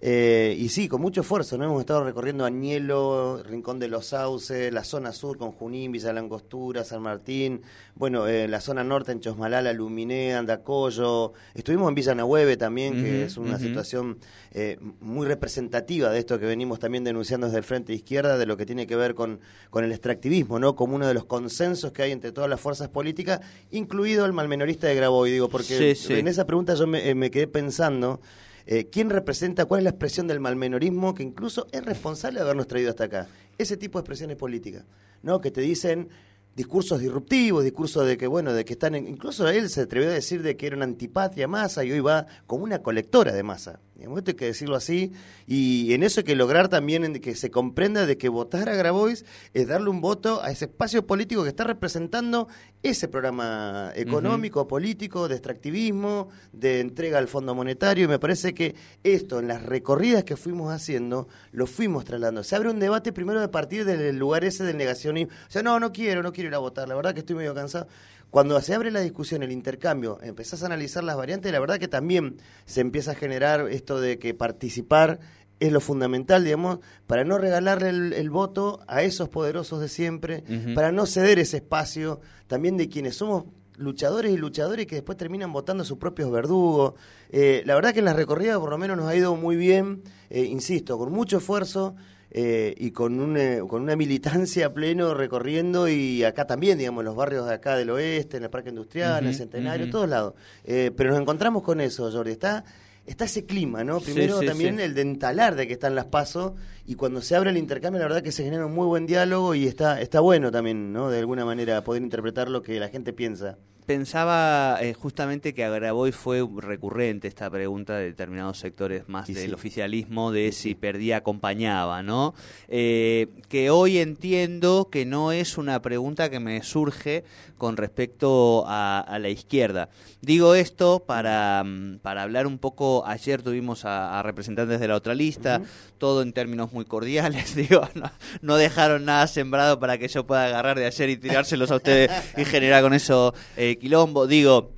Eh, 0.04 0.56
y 0.58 0.68
sí, 0.70 0.88
con 0.88 1.00
mucho 1.00 1.20
esfuerzo, 1.20 1.56
¿no? 1.56 1.64
Hemos 1.64 1.78
estado 1.78 2.02
recorriendo 2.02 2.44
Añelo, 2.44 3.40
Rincón 3.44 3.78
de 3.78 3.86
los 3.86 4.06
Sauces, 4.06 4.72
la 4.74 4.82
zona 4.82 5.12
sur 5.12 5.38
con 5.38 5.52
Junín, 5.52 5.92
Villa 5.92 6.12
Langostura, 6.12 6.82
San 6.82 7.02
Martín, 7.02 7.62
bueno, 7.94 8.26
eh, 8.26 8.48
la 8.48 8.60
zona 8.60 8.82
norte 8.82 9.12
en 9.12 9.20
Chosmalala, 9.20 9.72
Luminé, 9.72 10.34
Andacollo. 10.34 11.34
Estuvimos 11.54 11.88
en 11.88 11.94
Villa 11.94 12.16
Nahueve 12.16 12.56
también, 12.56 12.94
que 12.94 13.26
es 13.26 13.36
una 13.36 13.60
situación 13.60 14.18
eh, 14.50 14.76
muy 15.00 15.24
representativa 15.24 16.10
de 16.10 16.18
esto 16.18 16.36
que 16.40 16.46
venimos 16.46 16.80
también 16.80 17.04
denunciando 17.04 17.46
desde 17.46 17.58
el 17.58 17.64
Frente 17.64 17.92
Izquierda, 17.92 18.38
de 18.38 18.46
lo 18.46 18.56
que 18.56 18.66
tiene 18.66 18.88
que 18.88 18.96
ver 18.96 19.14
con, 19.14 19.38
con 19.70 19.84
el 19.84 19.92
extractivismo, 19.92 20.58
¿no? 20.58 20.74
Como 20.74 20.96
uno 20.96 21.06
de 21.06 21.14
los 21.14 21.26
consensos 21.26 21.92
que 21.92 22.02
hay 22.02 22.10
entre 22.10 22.32
todas 22.32 22.50
las 22.50 22.60
fuerzas 22.60 22.88
políticas, 22.88 23.38
incluido 23.70 24.26
el 24.26 24.32
malmenorista 24.32 24.88
de 24.88 24.96
Graboy, 24.96 25.30
digo, 25.30 25.48
porque 25.48 25.94
Sí, 25.94 25.94
sí. 25.94 26.14
en 26.14 26.26
esa 26.26 26.44
pregunta 26.44 26.74
yo 26.74 26.88
me, 26.88 27.08
eh, 27.08 27.14
me 27.14 27.30
quedé 27.30 27.46
pensando. 27.46 28.20
Eh, 28.66 28.88
¿Quién 28.90 29.10
representa, 29.10 29.64
cuál 29.64 29.80
es 29.80 29.84
la 29.84 29.90
expresión 29.90 30.26
del 30.26 30.40
malmenorismo 30.40 31.14
que 31.14 31.22
incluso 31.22 31.66
es 31.72 31.84
responsable 31.84 32.38
de 32.38 32.44
habernos 32.44 32.66
traído 32.66 32.90
hasta 32.90 33.04
acá? 33.04 33.28
Ese 33.58 33.76
tipo 33.76 33.98
de 33.98 34.02
expresiones 34.02 34.36
políticas, 34.36 34.84
¿no? 35.22 35.40
Que 35.40 35.50
te 35.50 35.60
dicen 35.60 36.08
discursos 36.54 37.00
disruptivos, 37.00 37.64
discursos 37.64 38.06
de 38.06 38.16
que, 38.18 38.26
bueno, 38.26 38.52
de 38.52 38.64
que 38.64 38.74
están, 38.74 38.94
en- 38.94 39.08
incluso 39.08 39.48
él 39.48 39.70
se 39.70 39.82
atrevió 39.82 40.10
a 40.10 40.12
decir 40.12 40.42
de 40.42 40.56
que 40.56 40.66
era 40.66 40.76
una 40.76 40.84
antipatria 40.84 41.48
masa 41.48 41.82
y 41.84 41.92
hoy 41.92 42.00
va 42.00 42.26
como 42.46 42.64
una 42.64 42.80
colectora 42.82 43.32
de 43.32 43.42
masa. 43.42 43.80
Digamos, 44.02 44.18
esto 44.18 44.32
hay 44.32 44.36
que 44.36 44.46
decirlo 44.46 44.74
así. 44.74 45.12
Y 45.46 45.94
en 45.94 46.02
eso 46.02 46.18
hay 46.20 46.24
que 46.24 46.34
lograr 46.34 46.68
también 46.68 47.04
en 47.04 47.20
que 47.20 47.36
se 47.36 47.52
comprenda 47.52 48.04
de 48.04 48.18
que 48.18 48.28
votar 48.28 48.68
a 48.68 48.74
Grabois 48.74 49.24
es 49.54 49.68
darle 49.68 49.90
un 49.90 50.00
voto 50.00 50.42
a 50.42 50.50
ese 50.50 50.64
espacio 50.64 51.06
político 51.06 51.44
que 51.44 51.50
está 51.50 51.62
representando 51.62 52.48
ese 52.82 53.06
programa 53.06 53.92
económico, 53.94 54.66
político, 54.66 55.28
de 55.28 55.36
extractivismo, 55.36 56.30
de 56.52 56.80
entrega 56.80 57.18
al 57.18 57.28
Fondo 57.28 57.54
Monetario. 57.54 58.06
Y 58.06 58.08
me 58.08 58.18
parece 58.18 58.54
que 58.54 58.74
esto, 59.04 59.38
en 59.38 59.46
las 59.46 59.62
recorridas 59.62 60.24
que 60.24 60.36
fuimos 60.36 60.72
haciendo, 60.72 61.28
lo 61.52 61.68
fuimos 61.68 62.04
trasladando. 62.04 62.42
Se 62.42 62.56
abre 62.56 62.70
un 62.70 62.80
debate 62.80 63.12
primero 63.12 63.40
de 63.40 63.46
partir 63.46 63.84
del 63.84 64.18
lugar 64.18 64.44
ese 64.44 64.64
del 64.64 64.78
negacionismo. 64.78 65.32
O 65.32 65.50
sea, 65.50 65.62
no, 65.62 65.78
no 65.78 65.92
quiero, 65.92 66.24
no 66.24 66.32
quiero 66.32 66.48
ir 66.48 66.54
a 66.56 66.58
votar. 66.58 66.88
La 66.88 66.96
verdad 66.96 67.14
que 67.14 67.20
estoy 67.20 67.36
medio 67.36 67.54
cansado. 67.54 67.86
Cuando 68.32 68.58
se 68.62 68.72
abre 68.72 68.90
la 68.90 69.00
discusión, 69.00 69.42
el 69.42 69.52
intercambio, 69.52 70.18
empezás 70.22 70.62
a 70.62 70.66
analizar 70.66 71.04
las 71.04 71.18
variantes, 71.18 71.52
la 71.52 71.60
verdad 71.60 71.78
que 71.78 71.86
también 71.86 72.38
se 72.64 72.80
empieza 72.80 73.10
a 73.10 73.14
generar 73.14 73.68
esto 73.70 74.00
de 74.00 74.18
que 74.18 74.32
participar 74.32 75.20
es 75.60 75.70
lo 75.70 75.80
fundamental, 75.80 76.42
digamos, 76.42 76.78
para 77.06 77.24
no 77.24 77.36
regalarle 77.36 77.90
el, 77.90 78.14
el 78.14 78.30
voto 78.30 78.80
a 78.88 79.02
esos 79.02 79.28
poderosos 79.28 79.80
de 79.80 79.88
siempre, 79.90 80.44
para 80.74 80.92
no 80.92 81.04
ceder 81.04 81.38
ese 81.38 81.58
espacio 81.58 82.22
también 82.46 82.78
de 82.78 82.88
quienes 82.88 83.16
somos 83.16 83.44
luchadores 83.76 84.32
y 84.32 84.38
luchadores 84.38 84.86
que 84.86 84.94
después 84.94 85.18
terminan 85.18 85.52
votando 85.52 85.82
a 85.82 85.86
sus 85.86 85.98
propios 85.98 86.30
verdugos. 86.30 86.94
Eh, 87.28 87.62
la 87.66 87.74
verdad 87.74 87.92
que 87.92 87.98
en 87.98 88.06
las 88.06 88.16
recorridas 88.16 88.58
por 88.58 88.70
lo 88.70 88.78
menos 88.78 88.96
nos 88.96 89.08
ha 89.08 89.14
ido 89.14 89.36
muy 89.36 89.56
bien, 89.56 90.04
eh, 90.30 90.44
insisto, 90.44 90.96
con 90.96 91.12
mucho 91.12 91.36
esfuerzo 91.36 91.96
eh, 92.34 92.74
y 92.78 92.92
con, 92.92 93.20
un, 93.20 93.36
eh, 93.36 93.60
con 93.68 93.82
una 93.82 93.94
militancia 93.94 94.64
a 94.64 94.72
pleno 94.72 95.12
recorriendo 95.12 95.86
y 95.86 96.24
acá 96.24 96.46
también, 96.46 96.78
digamos, 96.78 97.02
en 97.02 97.04
los 97.04 97.14
barrios 97.14 97.46
de 97.46 97.52
acá 97.52 97.76
del 97.76 97.90
oeste, 97.90 98.38
en 98.38 98.44
el 98.44 98.48
Parque 98.48 98.70
Industrial, 98.70 99.22
en 99.22 99.28
el 99.28 99.34
Centenario, 99.34 99.90
todos 99.90 100.08
lados. 100.08 100.32
Eh, 100.64 100.90
pero 100.96 101.10
nos 101.10 101.20
encontramos 101.20 101.62
con 101.62 101.82
eso, 101.82 102.10
Jordi. 102.10 102.30
Está, 102.30 102.64
está 103.04 103.26
ese 103.26 103.44
clima, 103.44 103.84
¿no? 103.84 104.00
Primero 104.00 104.40
sí, 104.40 104.46
también 104.46 104.78
sí. 104.78 104.82
el 104.82 104.94
de 104.94 105.02
entalar 105.02 105.56
de 105.56 105.66
que 105.66 105.74
están 105.74 105.94
las 105.94 106.06
pasos 106.06 106.52
y 106.86 106.94
cuando 106.96 107.20
se 107.22 107.36
abre 107.36 107.50
el 107.50 107.56
intercambio, 107.56 108.00
la 108.00 108.06
verdad 108.06 108.22
que 108.22 108.32
se 108.32 108.44
genera 108.44 108.66
un 108.66 108.74
muy 108.74 108.86
buen 108.86 109.06
diálogo 109.06 109.54
y 109.54 109.66
está, 109.66 110.00
está 110.00 110.20
bueno 110.20 110.50
también, 110.50 110.92
¿no? 110.92 111.10
De 111.10 111.18
alguna 111.18 111.44
manera 111.44 111.82
poder 111.84 112.02
interpretar 112.02 112.48
lo 112.50 112.62
que 112.62 112.80
la 112.80 112.88
gente 112.88 113.12
piensa. 113.12 113.58
Pensaba 113.86 114.78
eh, 114.80 114.94
justamente 114.94 115.54
que 115.54 115.64
a 115.64 115.68
Grabois 115.70 116.14
fue 116.14 116.46
recurrente 116.58 117.26
esta 117.26 117.50
pregunta 117.50 117.96
de 117.96 118.04
determinados 118.04 118.58
sectores 118.58 119.08
más 119.08 119.28
Y 119.28 119.34
del 119.34 119.48
sí. 119.48 119.54
oficialismo 119.54 120.30
de 120.30 120.52
si 120.52 120.76
perdía 120.76 121.16
acompañaba, 121.16 122.00
¿no? 122.00 122.32
Eh, 122.68 123.26
que 123.48 123.70
hoy 123.70 123.98
entiendo 123.98 124.88
que 124.88 125.04
no 125.04 125.32
es 125.32 125.58
una 125.58 125.82
pregunta 125.82 126.30
que 126.30 126.38
me 126.38 126.62
surge 126.62 127.24
con 127.58 127.76
respecto 127.76 128.64
a, 128.68 129.00
a 129.00 129.18
la 129.18 129.30
izquierda. 129.30 129.88
Digo 130.20 130.54
esto 130.54 131.02
para, 131.04 131.64
mm, 131.64 131.98
para 132.02 132.22
hablar 132.22 132.46
un 132.46 132.58
poco, 132.58 133.04
ayer 133.04 133.42
tuvimos 133.42 133.84
a, 133.84 134.18
a 134.18 134.22
representantes 134.22 134.78
de 134.78 134.86
la 134.88 134.94
otra 134.94 135.14
lista, 135.16 135.60
todo 135.98 136.22
en 136.22 136.32
términos 136.32 136.71
muy 136.72 136.84
cordiales, 136.84 137.54
digo, 137.56 137.88
no, 137.94 138.10
no 138.40 138.56
dejaron 138.56 139.04
nada 139.04 139.26
sembrado 139.26 139.78
para 139.78 139.98
que 139.98 140.08
yo 140.08 140.26
pueda 140.26 140.46
agarrar 140.46 140.78
de 140.78 140.86
ayer 140.86 141.10
y 141.10 141.16
tirárselos 141.16 141.70
a 141.70 141.76
ustedes 141.76 142.10
y 142.36 142.44
generar 142.44 142.82
con 142.82 142.94
eso 142.94 143.34
eh, 143.56 143.76
quilombo. 143.80 144.26
Digo, 144.26 144.72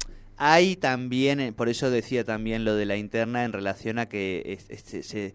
hay 0.46 0.76
también, 0.76 1.40
eh, 1.40 1.52
por 1.54 1.70
eso 1.70 1.90
decía 1.90 2.22
también 2.22 2.66
lo 2.66 2.74
de 2.74 2.85
la 2.85 2.96
interna 2.98 3.44
en 3.44 3.52
relación 3.54 3.98
a 3.98 4.11
que 4.11 4.59
se- 4.68 5.33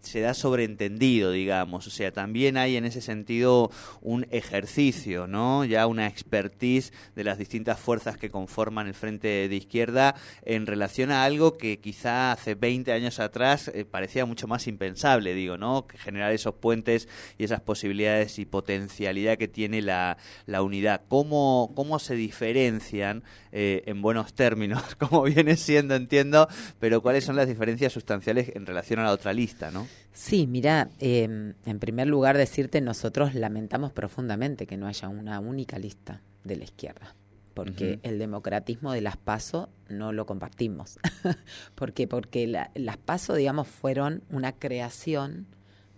se 0.00 0.20
da 0.20 0.34
sobreentendido, 0.34 1.30
digamos. 1.32 1.86
O 1.86 1.90
sea, 1.90 2.12
también 2.12 2.58
hay 2.58 2.76
en 2.76 2.84
ese 2.84 3.00
sentido 3.00 3.70
un 4.02 4.26
ejercicio, 4.30 5.26
¿no? 5.26 5.64
Ya 5.64 5.86
una 5.86 6.06
expertise 6.08 6.92
de 7.16 7.24
las 7.24 7.38
distintas 7.38 7.80
fuerzas 7.80 8.18
que 8.18 8.28
conforman 8.28 8.86
el 8.86 8.92
frente 8.92 9.48
de 9.48 9.56
izquierda 9.56 10.14
en 10.44 10.66
relación 10.66 11.10
a 11.10 11.24
algo 11.24 11.56
que 11.56 11.78
quizá 11.80 12.30
hace 12.32 12.54
20 12.54 12.92
años 12.92 13.18
atrás 13.18 13.68
eh, 13.68 13.86
parecía 13.86 14.26
mucho 14.26 14.46
más 14.46 14.66
impensable, 14.66 15.32
digo, 15.32 15.56
¿no? 15.56 15.86
Que 15.86 15.96
generar 15.96 16.32
esos 16.32 16.54
puentes 16.56 17.08
y 17.38 17.44
esas 17.44 17.62
posibilidades 17.62 18.38
y 18.38 18.44
potencialidad 18.44 19.38
que 19.38 19.48
tiene 19.48 19.80
la, 19.80 20.18
la 20.44 20.60
unidad. 20.60 21.00
¿Cómo, 21.08 21.72
cómo 21.74 21.98
se 21.98 22.14
diferencian 22.14 23.22
eh, 23.52 23.82
en 23.86 24.02
buenos 24.02 24.34
términos, 24.34 24.49
como 24.98 25.22
viene 25.22 25.56
siendo, 25.56 25.94
entiendo, 25.94 26.48
pero 26.78 27.02
cuáles 27.02 27.24
son 27.24 27.36
las 27.36 27.46
diferencias 27.48 27.92
sustanciales 27.92 28.52
en 28.54 28.66
relación 28.66 29.00
a 29.00 29.04
la 29.04 29.12
otra 29.12 29.32
lista, 29.32 29.70
¿no? 29.70 29.86
Sí, 30.12 30.46
mira, 30.46 30.88
eh, 30.98 31.54
en 31.64 31.78
primer 31.78 32.06
lugar 32.08 32.36
decirte, 32.36 32.80
nosotros 32.80 33.34
lamentamos 33.34 33.92
profundamente 33.92 34.66
que 34.66 34.76
no 34.76 34.86
haya 34.86 35.08
una 35.08 35.40
única 35.40 35.78
lista 35.78 36.22
de 36.44 36.56
la 36.56 36.64
izquierda, 36.64 37.14
porque 37.54 38.00
el 38.02 38.18
democratismo 38.18 38.92
de 38.92 39.00
las 39.02 39.16
PASO 39.16 39.68
no 39.88 40.12
lo 40.12 40.26
compartimos. 40.26 40.98
¿Por 41.74 41.92
qué? 41.92 42.06
Porque 42.08 42.46
la- 42.46 42.70
las 42.74 42.96
PASO, 42.96 43.34
digamos, 43.34 43.68
fueron 43.68 44.22
una 44.30 44.52
creación 44.52 45.46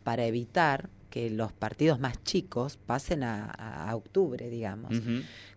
para 0.02 0.24
evitar 0.26 0.90
que 1.10 1.28
los 1.30 1.52
partidos 1.52 2.00
más 2.00 2.22
chicos 2.24 2.78
pasen 2.78 3.22
a, 3.22 3.44
a- 3.44 3.71
a 3.92 3.96
octubre, 3.96 4.48
digamos 4.50 4.92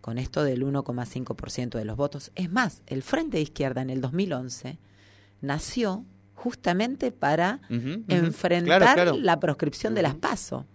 con 0.02 0.18
esto 0.20 0.44
del 0.44 0.64
1,5% 0.64 1.78
de 1.80 1.84
los 1.86 1.98
votos. 1.98 2.32
Es 2.36 2.52
más, 2.52 2.84
el 2.86 3.02
Frente 3.02 3.38
de 3.38 3.44
Izquierda 3.44 3.82
en 3.82 3.90
el 3.90 4.02
2011 4.02 4.78
nació 5.42 6.06
justamente 6.36 7.12
para 7.12 7.62
enfrentar 8.08 8.82
Claro, 8.82 8.94
claro. 8.94 9.18
la 9.18 9.40
proscripción 9.40 9.96
de 9.96 10.04
las 10.04 10.14
PASO. 10.16 10.66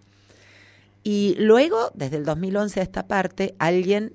Y 1.03 1.35
luego, 1.39 1.91
desde 1.93 2.17
el 2.17 2.25
2011 2.25 2.79
a 2.79 2.83
esta 2.83 3.07
parte, 3.07 3.55
alguien, 3.57 4.13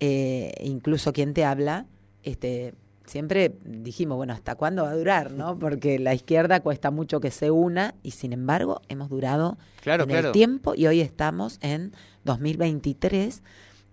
eh, 0.00 0.52
incluso 0.62 1.12
quien 1.12 1.32
te 1.34 1.44
habla, 1.44 1.86
este, 2.22 2.74
siempre 3.06 3.54
dijimos, 3.64 4.16
bueno, 4.16 4.32
¿hasta 4.32 4.54
cuándo 4.56 4.82
va 4.84 4.90
a 4.90 4.96
durar? 4.96 5.30
no 5.30 5.58
Porque 5.58 5.98
la 5.98 6.14
izquierda 6.14 6.60
cuesta 6.60 6.90
mucho 6.90 7.20
que 7.20 7.30
se 7.30 7.50
una 7.50 7.94
y 8.02 8.12
sin 8.12 8.32
embargo 8.32 8.80
hemos 8.88 9.10
durado 9.10 9.58
Claro, 9.82 10.04
en 10.04 10.08
claro. 10.08 10.28
el 10.28 10.32
tiempo 10.32 10.74
y 10.74 10.86
hoy 10.86 11.00
estamos 11.02 11.58
en 11.60 11.92
2023, 12.24 13.42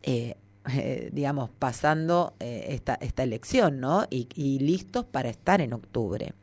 eh, 0.04 0.36
eh, 0.70 1.10
digamos, 1.12 1.50
pasando 1.50 2.34
eh, 2.40 2.68
esta, 2.70 2.96
esta 2.96 3.24
elección, 3.24 3.80
¿no? 3.80 4.06
Y, 4.10 4.28
y 4.36 4.60
listos 4.60 5.06
para 5.06 5.30
estar 5.30 5.62
en 5.62 5.74
octubre. 5.74 6.34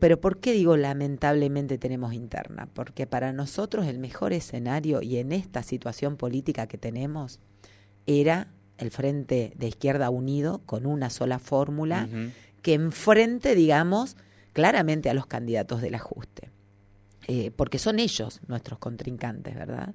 Pero 0.00 0.18
¿por 0.18 0.38
qué 0.38 0.52
digo 0.52 0.78
lamentablemente 0.78 1.76
tenemos 1.76 2.14
interna? 2.14 2.66
Porque 2.72 3.06
para 3.06 3.34
nosotros 3.34 3.86
el 3.86 3.98
mejor 3.98 4.32
escenario 4.32 5.02
y 5.02 5.18
en 5.18 5.32
esta 5.32 5.62
situación 5.62 6.16
política 6.16 6.66
que 6.66 6.78
tenemos 6.78 7.40
era 8.06 8.48
el 8.78 8.90
Frente 8.90 9.52
de 9.54 9.68
Izquierda 9.68 10.08
Unido 10.08 10.62
con 10.64 10.86
una 10.86 11.10
sola 11.10 11.38
fórmula 11.38 12.08
que 12.62 12.72
enfrente, 12.72 13.54
digamos, 13.54 14.16
claramente 14.54 15.10
a 15.10 15.14
los 15.14 15.26
candidatos 15.26 15.82
del 15.82 15.94
ajuste. 15.94 16.50
Eh, 17.28 17.50
porque 17.56 17.78
son 17.78 17.98
ellos 17.98 18.40
nuestros 18.46 18.78
contrincantes, 18.78 19.54
¿verdad? 19.54 19.94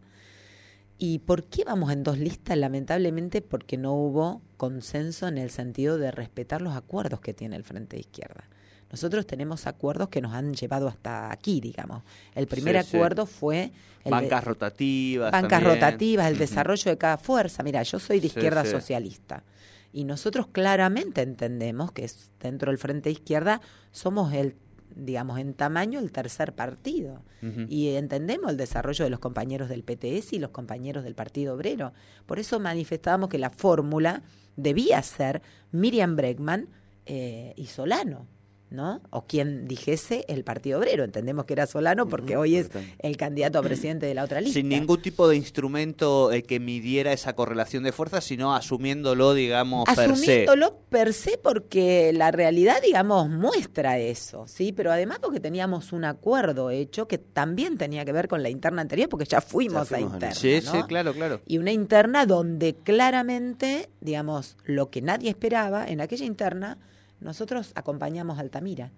¿Y 1.04 1.18
por 1.18 1.46
qué 1.46 1.64
vamos 1.64 1.92
en 1.92 2.04
dos 2.04 2.20
listas? 2.20 2.56
Lamentablemente 2.56 3.42
porque 3.42 3.76
no 3.76 3.96
hubo 3.96 4.44
consenso 4.56 5.28
en 5.28 5.40
el 5.40 5.50
sentido 5.50 5.98
de 5.98 6.12
respetar 6.12 6.62
los 6.62 6.76
acuerdos 6.76 7.22
que 7.22 7.34
tiene 7.34 7.56
el 7.56 7.64
Frente 7.64 7.96
de 7.96 8.02
Izquierda. 8.02 8.44
Nosotros 8.92 9.26
tenemos 9.26 9.66
acuerdos 9.66 10.10
que 10.10 10.22
nos 10.22 10.34
han 10.34 10.54
llevado 10.54 10.88
hasta 10.88 11.32
aquí, 11.32 11.60
digamos. 11.60 12.04
El 12.36 12.46
primer 12.46 12.76
Sí, 12.84 12.92
sí. 12.92 12.98
acuerdo 12.98 13.26
fue 13.26 13.64
el 13.64 13.72
de- 14.04 14.10
Bancas 14.12 14.44
rotativas. 14.44 15.32
bancas 15.32 15.50
también. 15.50 15.74
rotativas, 15.74 16.28
el 16.30 16.38
desarrollo 16.38 16.92
de 16.92 16.98
cada 17.00 17.18
fuerza. 17.18 17.64
Mira, 17.64 17.82
yo 17.82 17.98
soy 17.98 18.20
de 18.20 18.28
izquierda 18.28 18.64
sí. 18.64 18.70
socialista 18.70 19.44
y 19.92 20.04
nosotros 20.04 20.46
claramente 20.52 21.24
entendemos 21.24 21.92
que 21.94 22.08
dentro 22.40 22.70
del 22.70 22.78
Frente 22.78 23.10
de 23.10 23.14
Izquierda 23.14 23.60
somos 23.92 24.34
el, 24.34 24.56
digamos, 24.96 25.40
en 25.40 25.54
tamaño 25.54 26.00
el 26.00 26.12
tercer 26.12 26.54
partido 26.54 27.24
y 27.68 27.90
entendemos 27.96 28.52
el 28.52 28.58
desarrollo 28.58 29.04
de 29.04 29.10
los 29.10 29.20
compañeros 29.20 29.68
del 29.68 29.84
PTS 29.84 30.34
y 30.34 30.40
los 30.40 30.52
compañeros 30.52 31.04
del 31.04 31.16
Partido 31.16 31.56
Obrero. 31.56 31.92
Por 32.26 32.38
eso 32.38 32.60
manifestábamos 32.60 33.30
que 33.30 33.40
la 33.40 33.50
fórmula 33.50 34.22
debía 34.56 35.02
ser 35.02 35.42
Miriam 35.72 36.16
Bregman 36.16 36.68
eh, 37.06 37.54
y 37.56 37.66
Solano. 37.66 38.28
¿No? 38.72 39.02
O 39.10 39.26
quien 39.26 39.68
dijese 39.68 40.24
el 40.30 40.46
Partido 40.46 40.80
Obrero. 40.80 41.04
Entendemos 41.04 41.44
que 41.44 41.52
era 41.52 41.68
Solano 41.68 42.08
porque 42.08 42.38
hoy 42.38 42.56
es 42.56 42.70
el 43.00 43.18
candidato 43.18 43.60
a 43.60 43.62
presidente 43.62 44.06
de 44.06 44.14
la 44.14 44.24
otra 44.24 44.40
lista. 44.40 44.54
Sin 44.54 44.70
ningún 44.70 45.02
tipo 45.02 45.28
de 45.28 45.36
instrumento 45.36 46.32
eh, 46.32 46.44
que 46.44 46.62
midiera 46.62 47.12
esa 47.12 47.34
correlación 47.36 47.84
de 47.84 47.92
fuerzas, 47.92 48.24
sino 48.24 48.56
asumiéndolo, 48.56 49.34
digamos, 49.34 49.84
per 49.94 49.96
se. 49.96 50.04
Asumiéndolo 50.14 50.78
per 50.88 51.14
se 51.14 51.38
porque 51.38 52.14
la 52.14 52.32
realidad, 52.32 52.78
digamos, 52.82 53.30
muestra 53.30 54.00
eso, 54.00 54.48
¿sí? 54.48 54.72
Pero 54.72 54.90
además 54.94 55.20
porque 55.22 55.42
teníamos 55.42 55.92
un 55.92 56.06
acuerdo 56.06 56.70
hecho 56.70 57.10
que 57.10 57.18
también 57.18 57.78
tenía 57.78 58.06
que 58.06 58.14
ver 58.14 58.30
con 58.30 58.42
la 58.42 58.50
interna 58.50 58.82
anterior 58.82 59.10
porque 59.10 59.26
ya 59.26 59.42
fuimos, 59.42 59.90
Ya 59.90 59.98
fuimos 59.98 60.14
a 60.14 60.16
interna, 60.16 60.36
Sí, 60.36 60.60
¿no? 60.64 60.72
sí, 60.72 60.84
claro, 60.88 61.14
claro. 61.14 61.42
Y 61.46 61.58
una 61.58 61.74
interna 61.74 62.26
donde 62.26 62.76
claramente, 62.76 63.90
digamos, 64.00 64.56
lo 64.64 64.90
que 64.90 65.02
nadie 65.02 65.30
esperaba, 65.30 65.86
en 65.88 66.00
aquella 66.00 66.26
interna, 66.26 66.78
nosotros 67.22 67.72
acompañamos 67.76 68.38
a 68.38 68.42
Altamira. 68.42 68.92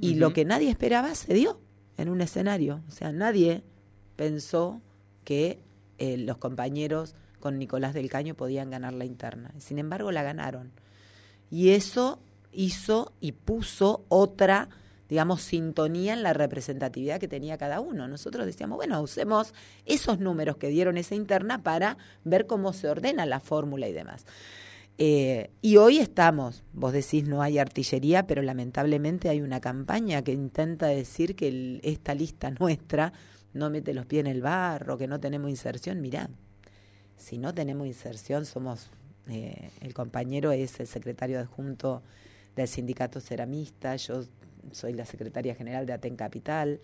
Y 0.00 0.14
lo 0.14 0.32
que 0.32 0.44
nadie 0.44 0.70
esperaba 0.70 1.12
se 1.16 1.34
dio 1.34 1.60
en 1.96 2.08
un 2.08 2.20
escenario. 2.20 2.82
O 2.86 2.90
sea, 2.92 3.10
nadie 3.10 3.64
pensó 4.14 4.80
que 5.24 5.58
eh, 5.98 6.16
los 6.18 6.36
compañeros 6.36 7.16
con 7.40 7.58
Nicolás 7.58 7.92
del 7.92 8.08
Caño 8.08 8.34
podían 8.34 8.70
ganar 8.70 8.92
la 8.92 9.06
interna. 9.06 9.52
Sin 9.58 9.80
embargo, 9.80 10.12
la 10.12 10.22
ganaron. 10.22 10.70
Y 11.50 11.70
eso 11.70 12.20
hizo 12.52 13.12
y 13.20 13.32
puso 13.32 14.04
otra 14.08 14.68
digamos, 15.08 15.42
sintonía 15.42 16.12
en 16.12 16.22
la 16.22 16.32
representatividad 16.32 17.20
que 17.20 17.28
tenía 17.28 17.58
cada 17.58 17.80
uno. 17.80 18.08
Nosotros 18.08 18.46
decíamos, 18.46 18.76
bueno, 18.76 19.00
usemos 19.00 19.54
esos 19.84 20.18
números 20.18 20.56
que 20.56 20.68
dieron 20.68 20.96
esa 20.96 21.14
interna 21.14 21.62
para 21.62 21.96
ver 22.24 22.46
cómo 22.46 22.72
se 22.72 22.88
ordena 22.88 23.24
la 23.26 23.40
fórmula 23.40 23.88
y 23.88 23.92
demás. 23.92 24.26
Eh, 24.98 25.50
y 25.60 25.76
hoy 25.76 25.98
estamos, 25.98 26.64
vos 26.72 26.92
decís 26.92 27.24
no 27.28 27.42
hay 27.42 27.58
artillería, 27.58 28.26
pero 28.26 28.40
lamentablemente 28.40 29.28
hay 29.28 29.42
una 29.42 29.60
campaña 29.60 30.22
que 30.22 30.32
intenta 30.32 30.86
decir 30.86 31.36
que 31.36 31.80
esta 31.82 32.14
lista 32.14 32.50
nuestra 32.58 33.12
no 33.52 33.68
mete 33.70 33.94
los 33.94 34.06
pies 34.06 34.20
en 34.20 34.26
el 34.26 34.40
barro, 34.40 34.96
que 34.96 35.06
no 35.06 35.20
tenemos 35.20 35.50
inserción. 35.50 36.00
Mirá, 36.00 36.30
si 37.16 37.38
no 37.38 37.54
tenemos 37.54 37.86
inserción, 37.86 38.46
somos, 38.46 38.90
eh, 39.28 39.70
el 39.80 39.92
compañero 39.92 40.52
es 40.52 40.80
el 40.80 40.86
secretario 40.86 41.40
adjunto 41.40 42.02
del 42.54 42.68
sindicato 42.68 43.20
ceramista, 43.20 43.96
yo 43.96 44.24
soy 44.72 44.94
la 44.94 45.04
secretaria 45.04 45.54
general 45.54 45.84
de 45.84 45.92
Aten 45.92 46.16
Capital, 46.16 46.80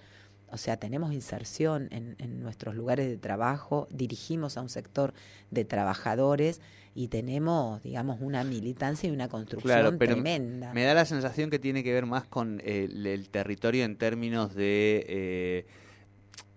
o 0.51 0.59
sea, 0.59 0.77
tenemos 0.77 1.15
inserción 1.15 1.89
en 1.91 2.43
nuestros 2.43 2.75
lugares 2.75 3.09
de 3.09 3.17
trabajo, 3.17 3.89
dirigimos 3.91 4.59
a 4.59 4.61
un 4.61 4.69
sector 4.69 5.15
de 5.51 5.65
trabajadores 5.65 6.61
y 6.95 7.09
tenemos, 7.09 7.83
digamos, 7.83 8.19
una 8.21 8.45
militancia 8.45 9.09
y 9.09 9.13
una 9.13 9.29
construcción 9.29 9.73
Claro, 9.81 9.97
pero 9.99 10.15
tremenda. 10.15 10.73
me 10.75 10.85
da 10.85 10.95
la 10.95 11.05
sensación 11.07 11.49
que 11.51 11.59
tiene 11.59 11.83
que 11.83 11.93
ver 11.93 12.07
más 12.07 12.25
con 12.27 12.61
el, 12.65 13.07
el 13.07 13.29
territorio 13.31 13.85
en 13.85 13.97
términos 13.97 14.55
de 14.55 15.05
eh, 15.09 15.67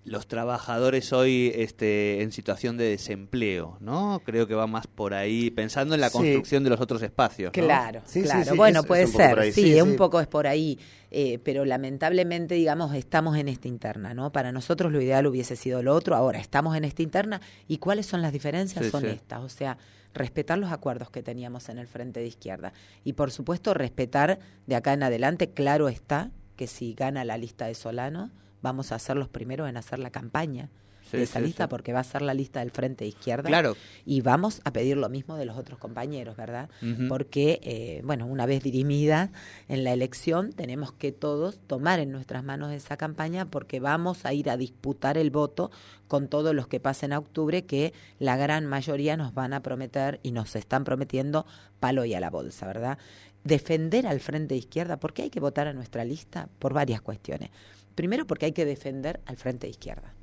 los 0.04 0.28
trabajadores 0.28 1.12
hoy 1.14 1.52
este, 1.56 2.22
en 2.22 2.32
situación 2.32 2.78
de 2.78 2.84
desempleo, 2.84 3.78
¿no? 3.80 4.22
Creo 4.24 4.46
que 4.46 4.54
va 4.54 4.68
más 4.68 4.86
por 4.86 5.16
ahí, 5.16 5.50
pensando 5.50 5.96
en 5.96 6.02
la 6.02 6.10
Sí. 6.10 6.18
construcción 6.18 6.64
de 6.64 6.70
los 6.70 6.80
otros 6.80 7.02
espacios. 7.02 7.48
¿no? 7.58 7.66
Claro, 7.66 8.02
Sí, 8.06 8.22
claro. 8.22 8.52
sí, 8.52 8.58
bueno, 8.58 8.82
es- 8.82 8.86
puede 8.86 9.08
ser, 9.08 9.52
sí, 9.52 9.74
sí, 9.74 9.82
un 9.82 9.96
poco 9.96 10.20
es 10.20 10.28
por 10.28 10.46
ahí, 10.46 10.78
eh, 11.10 11.40
pero 11.44 11.66
lamentablemente, 11.66 12.54
digamos, 12.54 12.94
estamos 12.94 13.36
en 13.38 13.48
esta 13.48 13.68
interna, 13.68 14.14
¿no? 14.14 14.32
Para 14.32 14.52
nosotros 14.52 14.92
lo 14.92 15.02
ideal 15.02 15.26
hubiese 15.26 15.56
sido 15.56 15.82
lo 15.82 15.96
otro, 15.96 16.16
ahora 16.16 16.40
estamos 16.40 16.78
en 16.78 16.84
esta 16.86 17.02
interna 17.02 17.42
y 17.68 17.78
cuáles 17.80 18.06
son 18.06 18.22
las 18.22 18.32
diferencias 18.32 18.86
Sí, 18.86 18.92
son 18.92 19.02
sí. 19.06 19.10
estas, 19.10 19.40
o 19.42 19.50
sea, 19.50 19.78
respetar 20.16 20.58
los 20.58 20.72
acuerdos 20.72 21.12
que 21.12 21.22
teníamos 21.22 21.70
en 21.70 21.78
el 21.78 21.88
frente 21.88 22.22
de 22.22 22.28
izquierda. 22.28 22.74
Y 23.04 23.14
por 23.14 23.32
supuesto 23.32 23.76
respetar 23.76 24.40
de 24.66 24.76
acá 24.76 24.94
en 24.94 25.04
adelante, 25.04 25.52
claro 25.52 25.90
está 25.90 26.32
que 26.56 26.66
si 26.66 26.96
gana 26.96 27.24
la 27.26 27.38
lista 27.38 27.68
de 27.68 27.76
Solano, 27.76 28.32
vamos 28.64 28.92
a 28.92 28.98
ser 28.98 29.18
los 29.18 29.30
primeros 29.30 29.70
en 29.70 29.78
hacer 29.78 30.00
la 30.00 30.10
campaña 30.10 30.70
Sí, 31.10 31.18
de 31.18 31.24
esa 31.24 31.40
sí, 31.40 31.46
lista 31.46 31.70
porque 31.70 31.94
va 31.94 32.00
a 32.00 32.04
ser 32.04 32.22
la 32.22 32.34
lista 32.34 32.60
del 32.62 32.72
frente 32.72 33.04
de 33.04 33.10
izquierda 33.10 33.48
Claro. 33.48 33.76
y 34.06 34.22
vamos 34.22 34.62
a 34.64 34.72
pedir 34.74 34.98
lo 34.98 35.08
mismo 35.10 35.36
de 35.38 35.46
los 35.46 35.58
otros 35.58 35.78
compañeros, 35.80 36.36
¿verdad? 36.36 36.70
Porque, 37.08 37.60
eh, 37.64 38.02
bueno, 38.04 38.26
una 38.26 38.46
vez 38.46 38.64
dirimida 38.64 39.32
en 39.68 39.84
la 39.84 39.94
elección, 39.94 40.52
tenemos 40.54 40.92
que 40.92 41.12
todos 41.12 41.60
tomar 41.68 42.00
en 42.00 42.12
nuestras 42.12 42.44
manos 42.44 42.72
esa 42.72 42.98
campaña 42.98 43.46
porque 43.46 43.80
vamos 43.80 44.26
a 44.26 44.34
ir 44.34 44.50
a 44.50 44.58
disputar 44.58 45.18
el 45.18 45.30
voto 45.32 45.72
con 46.08 46.28
todos 46.28 46.54
los 46.56 46.68
que 46.68 46.80
pasen 46.80 47.14
a 47.14 47.20
octubre, 47.20 47.66
que 47.66 47.94
la 48.20 48.38
gran 48.38 48.66
mayoría 48.66 49.18
nos 49.18 49.34
van 49.34 49.54
a 49.54 49.62
prometer 49.62 50.20
y 50.24 50.32
nos 50.32 50.56
están 50.56 50.84
prometiendo 50.84 51.46
palo 51.80 52.06
y 52.06 52.14
a 52.14 52.20
la 52.20 52.30
bolsa, 52.30 52.66
¿verdad? 52.68 52.98
Defender 53.44 54.08
al 54.08 54.20
frente 54.20 54.56
de 54.56 54.60
izquierda, 54.60 54.98
¿por 54.98 55.14
qué 55.14 55.24
hay 55.24 55.30
que 55.30 55.40
votar 55.40 55.68
a 55.68 55.74
nuestra 55.74 56.04
lista? 56.04 56.50
Por 56.60 56.74
varias 56.74 57.02
cuestiones. 57.02 57.50
Primero, 57.94 58.26
porque 58.26 58.48
hay 58.48 58.52
que 58.52 58.66
defender 58.66 59.22
al 59.26 59.38
frente 59.38 59.68
de 59.68 59.72
izquierda 59.72 60.14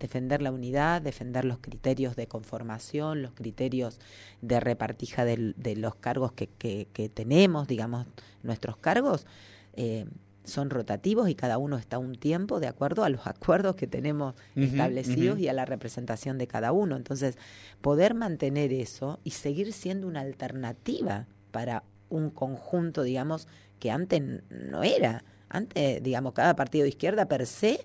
defender 0.00 0.42
la 0.42 0.52
unidad, 0.52 1.00
defender 1.02 1.44
los 1.44 1.58
criterios 1.58 2.16
de 2.16 2.26
conformación, 2.26 3.22
los 3.22 3.32
criterios 3.32 3.98
de 4.42 4.60
repartija 4.60 5.24
de 5.24 5.76
los 5.76 5.94
cargos 5.94 6.32
que, 6.32 6.48
que- 6.48 6.88
que 6.92 7.08
tenemos, 7.08 7.66
digamos, 7.68 8.06
nuestros 8.42 8.76
cargos. 8.76 9.26
eh, 9.74 10.06
son 10.46 10.68
rotativos 10.68 11.30
y 11.30 11.34
cada 11.34 11.56
uno 11.56 11.78
está 11.78 11.96
un 11.98 12.16
tiempo 12.16 12.60
de 12.60 12.66
acuerdo 12.66 13.02
a 13.02 13.08
los 13.08 13.26
acuerdos 13.26 13.76
que 13.76 13.86
tenemos 13.86 14.34
establecidos 14.68 15.38
y 15.38 15.48
a 15.48 15.54
la 15.54 15.64
representación 15.64 16.36
de 16.36 16.46
cada 16.46 16.70
uno. 16.72 16.96
Entonces, 16.96 17.38
poder 17.80 18.12
mantener 18.12 18.70
eso 18.74 19.20
y 19.24 19.30
seguir 19.30 19.72
siendo 19.72 20.06
una 20.06 20.20
alternativa 20.20 21.26
para 21.50 21.82
un 22.10 22.28
conjunto, 22.28 23.02
digamos, 23.04 23.48
que 23.80 23.90
antes 23.90 24.22
no 24.50 24.82
era. 24.82 25.24
Antes, 25.48 26.02
digamos, 26.02 26.34
cada 26.34 26.54
partido 26.54 26.82
de 26.82 26.90
izquierda 26.90 27.26
per 27.26 27.46
se 27.46 27.80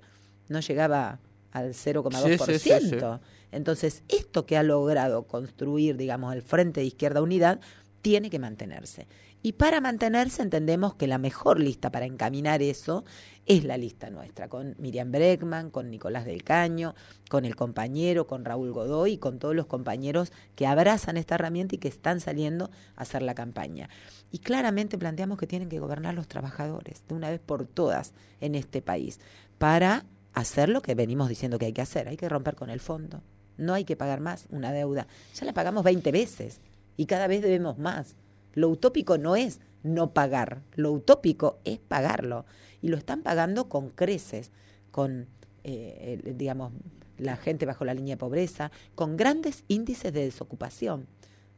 no 0.49 0.59
llegaba 0.59 1.19
al 1.51 1.73
0,2%. 1.73 2.45
Sí, 2.45 2.59
sí, 2.59 2.69
sí, 2.79 2.89
sí. 2.89 3.05
Entonces, 3.51 4.03
esto 4.07 4.45
que 4.45 4.57
ha 4.57 4.63
logrado 4.63 5.23
construir, 5.23 5.97
digamos, 5.97 6.33
el 6.33 6.41
Frente 6.41 6.81
de 6.81 6.87
Izquierda 6.87 7.21
Unidad, 7.21 7.59
tiene 8.01 8.29
que 8.29 8.39
mantenerse. 8.39 9.07
Y 9.41 9.53
para 9.53 9.79
mantenerse 9.79 10.41
entendemos 10.41 10.95
que 10.95 11.07
la 11.07 11.17
mejor 11.17 11.59
lista 11.61 11.91
para 11.91 12.05
encaminar 12.05 12.61
eso 12.61 13.05
es 13.45 13.63
la 13.63 13.77
lista 13.77 14.09
nuestra, 14.09 14.49
con 14.49 14.75
Miriam 14.77 15.11
Breckman, 15.11 15.71
con 15.71 15.89
Nicolás 15.89 16.25
del 16.25 16.43
Caño, 16.43 16.93
con 17.29 17.45
el 17.45 17.55
compañero, 17.55 18.27
con 18.27 18.43
Raúl 18.43 18.73
Godoy 18.73 19.13
y 19.13 19.17
con 19.17 19.39
todos 19.39 19.55
los 19.55 19.65
compañeros 19.65 20.33
que 20.55 20.67
abrazan 20.67 21.17
esta 21.17 21.35
herramienta 21.35 21.75
y 21.75 21.77
que 21.77 21.87
están 21.87 22.19
saliendo 22.19 22.69
a 22.95 23.03
hacer 23.03 23.21
la 23.21 23.33
campaña. 23.33 23.89
Y 24.29 24.39
claramente 24.39 24.97
planteamos 24.97 25.37
que 25.37 25.47
tienen 25.47 25.69
que 25.69 25.79
gobernar 25.79 26.13
los 26.13 26.27
trabajadores 26.27 27.03
de 27.07 27.15
una 27.15 27.29
vez 27.29 27.39
por 27.39 27.65
todas 27.65 28.13
en 28.41 28.55
este 28.55 28.81
país 28.81 29.19
para 29.57 30.05
hacer 30.33 30.69
lo 30.69 30.81
que 30.81 30.95
venimos 30.95 31.29
diciendo 31.29 31.59
que 31.59 31.65
hay 31.65 31.73
que 31.73 31.81
hacer. 31.81 32.07
Hay 32.07 32.17
que 32.17 32.29
romper 32.29 32.55
con 32.55 32.69
el 32.69 32.79
fondo. 32.79 33.21
No 33.57 33.73
hay 33.73 33.83
que 33.83 33.95
pagar 33.95 34.21
más 34.21 34.45
una 34.49 34.71
deuda. 34.71 35.07
Ya 35.35 35.45
la 35.45 35.53
pagamos 35.53 35.83
20 35.83 36.11
veces 36.11 36.61
y 36.97 37.05
cada 37.05 37.27
vez 37.27 37.41
debemos 37.41 37.77
más. 37.77 38.15
Lo 38.53 38.69
utópico 38.69 39.17
no 39.17 39.35
es 39.35 39.59
no 39.83 40.13
pagar, 40.13 40.61
lo 40.75 40.91
utópico 40.91 41.59
es 41.65 41.79
pagarlo. 41.79 42.45
Y 42.81 42.87
lo 42.89 42.97
están 42.97 43.21
pagando 43.21 43.69
con 43.69 43.89
creces, 43.89 44.51
con, 44.91 45.27
eh, 45.63 46.21
digamos, 46.37 46.71
la 47.17 47.35
gente 47.35 47.65
bajo 47.65 47.85
la 47.85 47.93
línea 47.93 48.15
de 48.15 48.19
pobreza, 48.19 48.71
con 48.95 49.17
grandes 49.17 49.63
índices 49.67 50.13
de 50.13 50.25
desocupación. 50.25 51.07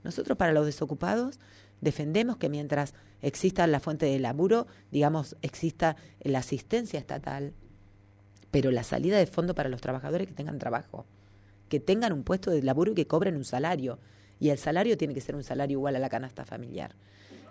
Nosotros 0.04 0.38
para 0.38 0.54
los 0.54 0.66
desocupados 0.66 1.40
defendemos 1.82 2.38
que 2.38 2.50
mientras 2.50 2.94
exista 3.22 3.68
la 3.68 3.80
fuente 3.80 4.08
de 4.08 4.20
laburo, 4.20 4.68
digamos, 4.92 5.36
exista 5.42 5.96
la 6.22 6.40
asistencia 6.40 7.00
estatal, 7.00 7.54
pero 8.52 8.72
la 8.72 8.84
salida 8.84 9.18
de 9.18 9.26
fondo 9.26 9.56
para 9.56 9.70
los 9.70 9.82
trabajadores 9.82 10.28
que 10.28 10.34
tengan 10.34 10.60
trabajo, 10.60 11.06
que 11.70 11.80
tengan 11.80 12.14
un 12.14 12.24
puesto 12.24 12.52
de 12.52 12.62
laburo 12.62 12.92
y 12.92 12.96
que 12.96 13.08
cobren 13.08 13.38
un 13.38 13.46
salario. 13.46 13.98
Y 14.40 14.50
el 14.50 14.58
salario 14.58 14.98
tiene 14.98 15.14
que 15.14 15.22
ser 15.22 15.36
un 15.36 15.44
salario 15.44 15.78
igual 15.78 15.96
a 15.96 16.00
la 16.00 16.10
canasta 16.10 16.46
familiar. 16.46 16.96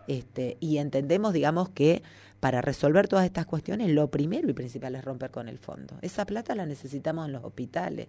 Este, 0.07 0.57
y 0.61 0.79
entendemos, 0.79 1.33
digamos, 1.33 1.71
que 1.71 2.03
para 2.41 2.61
resolver 2.61 3.07
todas 3.09 3.25
estas 3.25 3.47
cuestiones, 3.47 3.91
lo 3.91 4.11
primero 4.11 4.49
y 4.51 4.53
principal 4.53 4.95
es 4.95 5.05
romper 5.05 5.31
con 5.31 5.49
el 5.49 5.59
fondo. 5.59 5.97
Esa 6.03 6.27
plata 6.27 6.55
la 6.55 6.67
necesitamos 6.67 7.27
en 7.27 7.33
los 7.33 7.45
hospitales, 7.45 8.09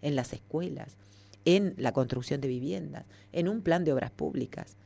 en 0.00 0.16
las 0.16 0.32
escuelas, 0.32 0.96
en 1.44 1.74
la 1.76 1.92
construcción 1.92 2.40
de 2.40 2.48
viviendas, 2.48 3.04
en 3.32 3.48
un 3.48 3.62
plan 3.62 3.84
de 3.84 3.92
obras 3.92 4.10
públicas. 4.10 4.76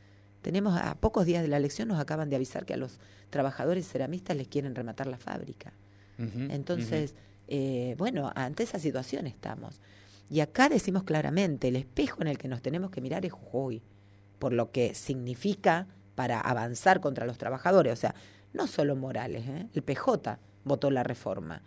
Tenemos 0.42 0.78
a 0.78 0.94
pocos 0.94 1.26
días 1.26 1.42
de 1.42 1.48
la 1.48 1.56
elección, 1.56 1.88
nos 1.88 2.00
acaban 2.00 2.30
de 2.30 2.36
avisar 2.36 2.64
que 2.64 2.74
a 2.74 2.76
los 2.76 2.98
trabajadores 3.30 3.88
ceramistas 3.88 4.36
les 4.36 4.48
quieren 4.48 4.74
rematar 4.74 5.06
la 5.06 5.18
fábrica. 5.18 5.72
Entonces, 6.18 7.14
eh, 7.48 7.94
bueno, 7.98 8.32
ante 8.34 8.62
esa 8.62 8.78
situación 8.78 9.26
estamos. 9.26 9.80
Y 10.28 10.40
acá 10.40 10.68
decimos 10.68 11.04
claramente, 11.04 11.68
el 11.68 11.76
espejo 11.76 12.20
en 12.22 12.28
el 12.28 12.38
que 12.38 12.48
nos 12.48 12.60
tenemos 12.62 12.90
que 12.90 13.00
mirar 13.00 13.24
es 13.24 13.32
Jujuy, 13.32 13.82
por 14.38 14.52
lo 14.52 14.70
que 14.72 14.94
significa 14.94 15.86
para 16.14 16.40
avanzar 16.40 17.00
contra 17.00 17.26
los 17.26 17.38
trabajadores. 17.38 17.92
O 17.92 17.96
sea, 17.96 18.14
no 18.52 18.66
solo 18.66 18.96
Morales, 18.96 19.44
¿eh? 19.46 19.66
el 19.74 19.82
PJ 19.82 20.38
votó 20.64 20.90
la 20.90 21.02
reforma. 21.02 21.62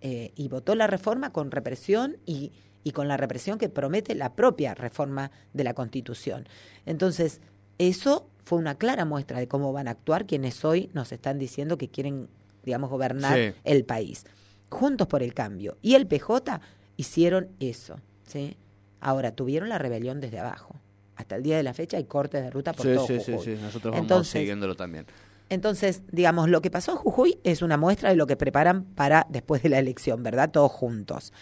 Eh, 0.00 0.32
y 0.34 0.48
votó 0.48 0.74
la 0.74 0.88
reforma 0.88 1.32
con 1.32 1.50
represión 1.52 2.16
y, 2.26 2.50
y 2.82 2.90
con 2.90 3.06
la 3.06 3.16
represión 3.16 3.58
que 3.58 3.68
promete 3.68 4.14
la 4.16 4.34
propia 4.34 4.74
reforma 4.74 5.30
de 5.52 5.62
la 5.64 5.74
Constitución. 5.74 6.48
Entonces, 6.86 7.40
eso 7.78 8.28
fue 8.44 8.58
una 8.58 8.74
clara 8.74 9.04
muestra 9.04 9.38
de 9.38 9.46
cómo 9.46 9.72
van 9.72 9.86
a 9.86 9.92
actuar 9.92 10.26
quienes 10.26 10.64
hoy 10.64 10.90
nos 10.92 11.12
están 11.12 11.38
diciendo 11.38 11.78
que 11.78 11.88
quieren, 11.88 12.28
digamos, 12.64 12.90
gobernar 12.90 13.38
Sí. 13.38 13.54
el 13.62 13.84
país. 13.84 14.24
Juntos 14.72 15.06
por 15.06 15.22
el 15.22 15.34
cambio. 15.34 15.76
Y 15.82 15.94
el 15.94 16.06
PJ 16.06 16.60
hicieron 16.96 17.48
eso. 17.60 17.96
¿sí? 18.26 18.56
Ahora, 19.00 19.32
tuvieron 19.34 19.68
la 19.68 19.78
rebelión 19.78 20.20
desde 20.20 20.38
abajo. 20.38 20.74
Hasta 21.16 21.36
el 21.36 21.42
día 21.42 21.56
de 21.56 21.62
la 21.62 21.74
fecha 21.74 21.96
hay 21.98 22.04
cortes 22.04 22.42
de 22.42 22.50
ruta 22.50 22.72
por 22.72 22.86
Sí, 22.86 22.94
todo 22.94 23.06
sí, 23.06 23.20
sí, 23.20 23.32
Jujuy. 23.32 23.56
sí, 23.56 23.62
nosotros 23.62 23.92
vamos 23.92 24.00
Entonces, 24.04 24.40
siguiéndolo 24.40 24.74
también. 24.74 25.06
entonces, 25.50 26.02
digamos, 26.10 26.48
lo 26.48 26.62
que 26.62 26.70
pasó 26.70 26.92
en 26.92 26.98
Jujuy 26.98 27.38
es 27.44 27.62
una 27.62 27.76
muestra 27.76 28.08
de 28.10 28.16
lo 28.16 28.26
que 28.26 28.36
preparan 28.36 28.84
para 28.84 29.26
después 29.28 29.62
de 29.62 29.68
la 29.68 29.78
elección, 29.78 30.22
¿verdad? 30.22 30.50
Todos 30.50 30.72
juntos. 30.72 31.32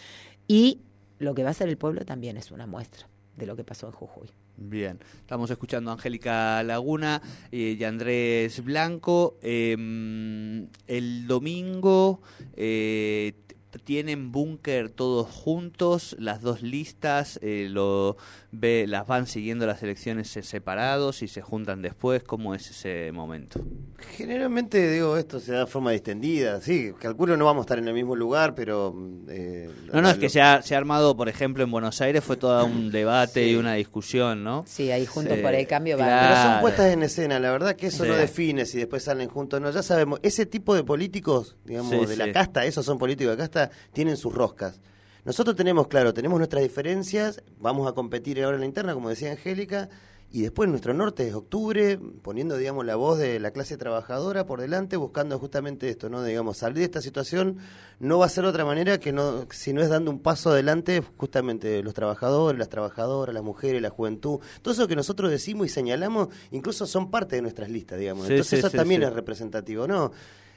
Y 0.49 0.81
lo 1.19 1.35
que 1.35 1.43
va 1.45 1.51
a 1.51 1.53
hacer 1.53 1.69
el 1.69 1.79
pueblo 1.79 2.05
también 2.05 2.37
es 2.37 2.51
una 2.51 2.67
muestra 2.67 3.07
de 3.37 3.47
lo 3.47 3.55
que 3.57 3.65
pasó 3.65 3.87
en 3.87 3.93
Jujuy. 3.93 4.29
Bien, 4.63 4.99
estamos 5.19 5.51
escuchando 5.51 5.91
a 5.91 5.95
Angélica 5.95 6.63
Laguna 6.63 7.23
eh, 7.51 7.79
y 7.81 7.83
Andrés 7.83 8.63
Blanco. 8.63 9.39
Eh, 9.41 9.73
el 10.87 11.27
domingo, 11.27 12.21
eh, 12.55 13.33
tienen 13.79 14.33
búnker 14.33 14.91
todos 14.91 15.29
juntos, 15.31 16.17
las 16.19 16.41
dos 16.43 16.63
listas, 16.63 17.39
eh, 17.43 17.69
lo 17.71 18.17
ve, 18.53 18.87
las 18.89 19.07
van 19.07 19.27
siguiendo 19.27 19.67
las 19.67 19.83
elecciones 19.83 20.29
separados 20.29 21.23
y 21.23 21.29
se 21.29 21.41
juntan 21.43 21.83
después. 21.83 22.23
¿Cómo 22.25 22.55
es 22.55 22.71
ese 22.71 23.13
momento? 23.13 23.61
Generalmente, 24.17 24.91
digo, 24.91 25.17
esto 25.17 25.41
se 25.41 25.53
da 25.53 25.61
de 25.61 25.67
forma 25.67 25.91
distendida. 25.93 26.61
Sí, 26.61 26.93
calculo 26.99 27.37
no 27.37 27.45
vamos 27.45 27.63
a 27.63 27.65
estar 27.65 27.79
en 27.79 27.87
el 27.89 27.95
mismo 27.95 28.17
lugar, 28.17 28.55
pero... 28.55 28.95
eh, 29.29 29.71
No, 29.93 30.01
no, 30.03 30.09
es 30.11 30.17
lo- 30.17 30.21
que 30.21 30.29
se 30.29 30.41
ha, 30.41 30.63
se 30.63 30.75
ha 30.75 30.79
armado, 30.79 31.17
por 31.17 31.29
ejemplo, 31.29 31.63
en 31.63 31.71
Buenos 31.71 32.01
Aires 32.01 32.25
fue 32.25 32.37
todo 32.37 32.65
un 32.65 32.91
debate 32.91 33.47
y 33.47 33.55
una 33.57 33.75
discusión, 33.75 34.43
¿no? 34.43 34.65
Sí, 34.67 34.91
ahí 34.91 35.05
juntos 35.07 35.37
Sí, 35.37 35.43
por 35.43 35.55
el 35.55 35.67
cambio 35.67 35.99
va. 35.99 36.05
claro. 36.07 36.29
Pero 36.29 36.43
son 36.43 36.61
puestas 36.61 36.93
en 36.93 37.03
escena, 37.03 37.39
la 37.39 37.51
verdad 37.51 37.77
que 37.77 37.89
eso 37.89 38.05
Sí. 38.05 38.11
no 38.11 38.17
define 38.17 38.65
si 38.67 38.79
después 38.79 39.03
salen 39.05 39.29
juntos 39.29 39.59
o 39.59 39.61
no. 39.61 39.71
Ya 39.71 39.83
sabemos, 39.83 40.19
ese 40.23 40.47
tipo 40.47 40.75
de 40.75 40.83
políticos, 40.85 41.57
digamos, 41.65 41.91
Sí, 41.91 41.99
de 42.07 42.07
sí. 42.15 42.17
la 42.17 42.33
casta, 42.33 42.65
esos 42.65 42.85
son 42.87 42.99
políticos 42.99 43.33
de 43.33 43.37
casta, 43.39 43.60
tienen 43.93 44.17
sus 44.17 44.33
roscas. 44.33 44.81
Nosotros 45.25 45.55
tenemos, 45.55 45.89
claro, 45.89 46.15
tenemos 46.15 46.39
nuestras 46.39 46.63
diferencias, 46.63 47.43
vamos 47.59 47.87
a 47.87 47.93
competir 47.93 48.43
ahora 48.43 48.57
en 48.57 48.61
la 48.61 48.67
interna, 48.67 48.95
como 48.95 49.11
decía 49.11 49.33
Angélica, 49.33 49.91
y 50.33 50.43
después 50.43 50.69
nuestro 50.69 50.95
norte 50.95 51.27
es 51.27 51.35
octubre, 51.35 51.99
poniendo, 52.23 52.57
digamos, 52.57 52.87
la 52.87 52.95
voz 52.95 53.19
de 53.19 53.41
la 53.41 53.51
clase 53.51 53.77
trabajadora 53.77 54.47
por 54.47 54.61
delante, 54.61 54.97
buscando 54.97 55.37
justamente 55.41 55.89
esto, 55.89 56.09
¿no? 56.09 56.23
Digamos, 56.23 56.59
salir 56.59 56.79
de 56.79 56.85
esta 56.85 57.03
situación 57.03 57.59
no 57.99 58.19
va 58.19 58.27
a 58.27 58.29
ser 58.29 58.45
de 58.45 58.51
otra 58.51 58.65
manera 58.65 58.99
que 58.99 59.13
no, 59.13 59.47
si 59.51 59.73
no 59.73 59.83
es 59.83 59.89
dando 59.89 60.13
un 60.13 60.21
paso 60.21 60.51
adelante, 60.51 61.03
justamente 61.17 61.83
los 61.83 61.95
trabajadores, 61.95 62.61
las 62.61 62.69
trabajadoras, 62.69 63.35
las 63.35 63.43
mujeres, 63.43 63.83
la 63.83 63.91
juventud, 63.91 64.39
todo 64.63 64.73
eso 64.73 64.87
que 64.87 64.95
nosotros 64.95 65.33
decimos 65.33 65.67
y 65.67 65.71
señalamos, 65.71 66.29
incluso 66.53 66.87
son 66.87 67.11
parte 67.11 67.35
de 67.35 67.43
nuestras 67.43 67.69
listas, 67.69 67.99
digamos. 67.99 68.27
Sí, 68.27 68.35
Entonces 68.35 68.51
sí, 68.51 68.57
eso 68.57 68.71
sí, 68.71 68.77
también 68.77 69.03
es 69.03 69.13
representativo, 69.13 69.89
¿no? 69.89 70.13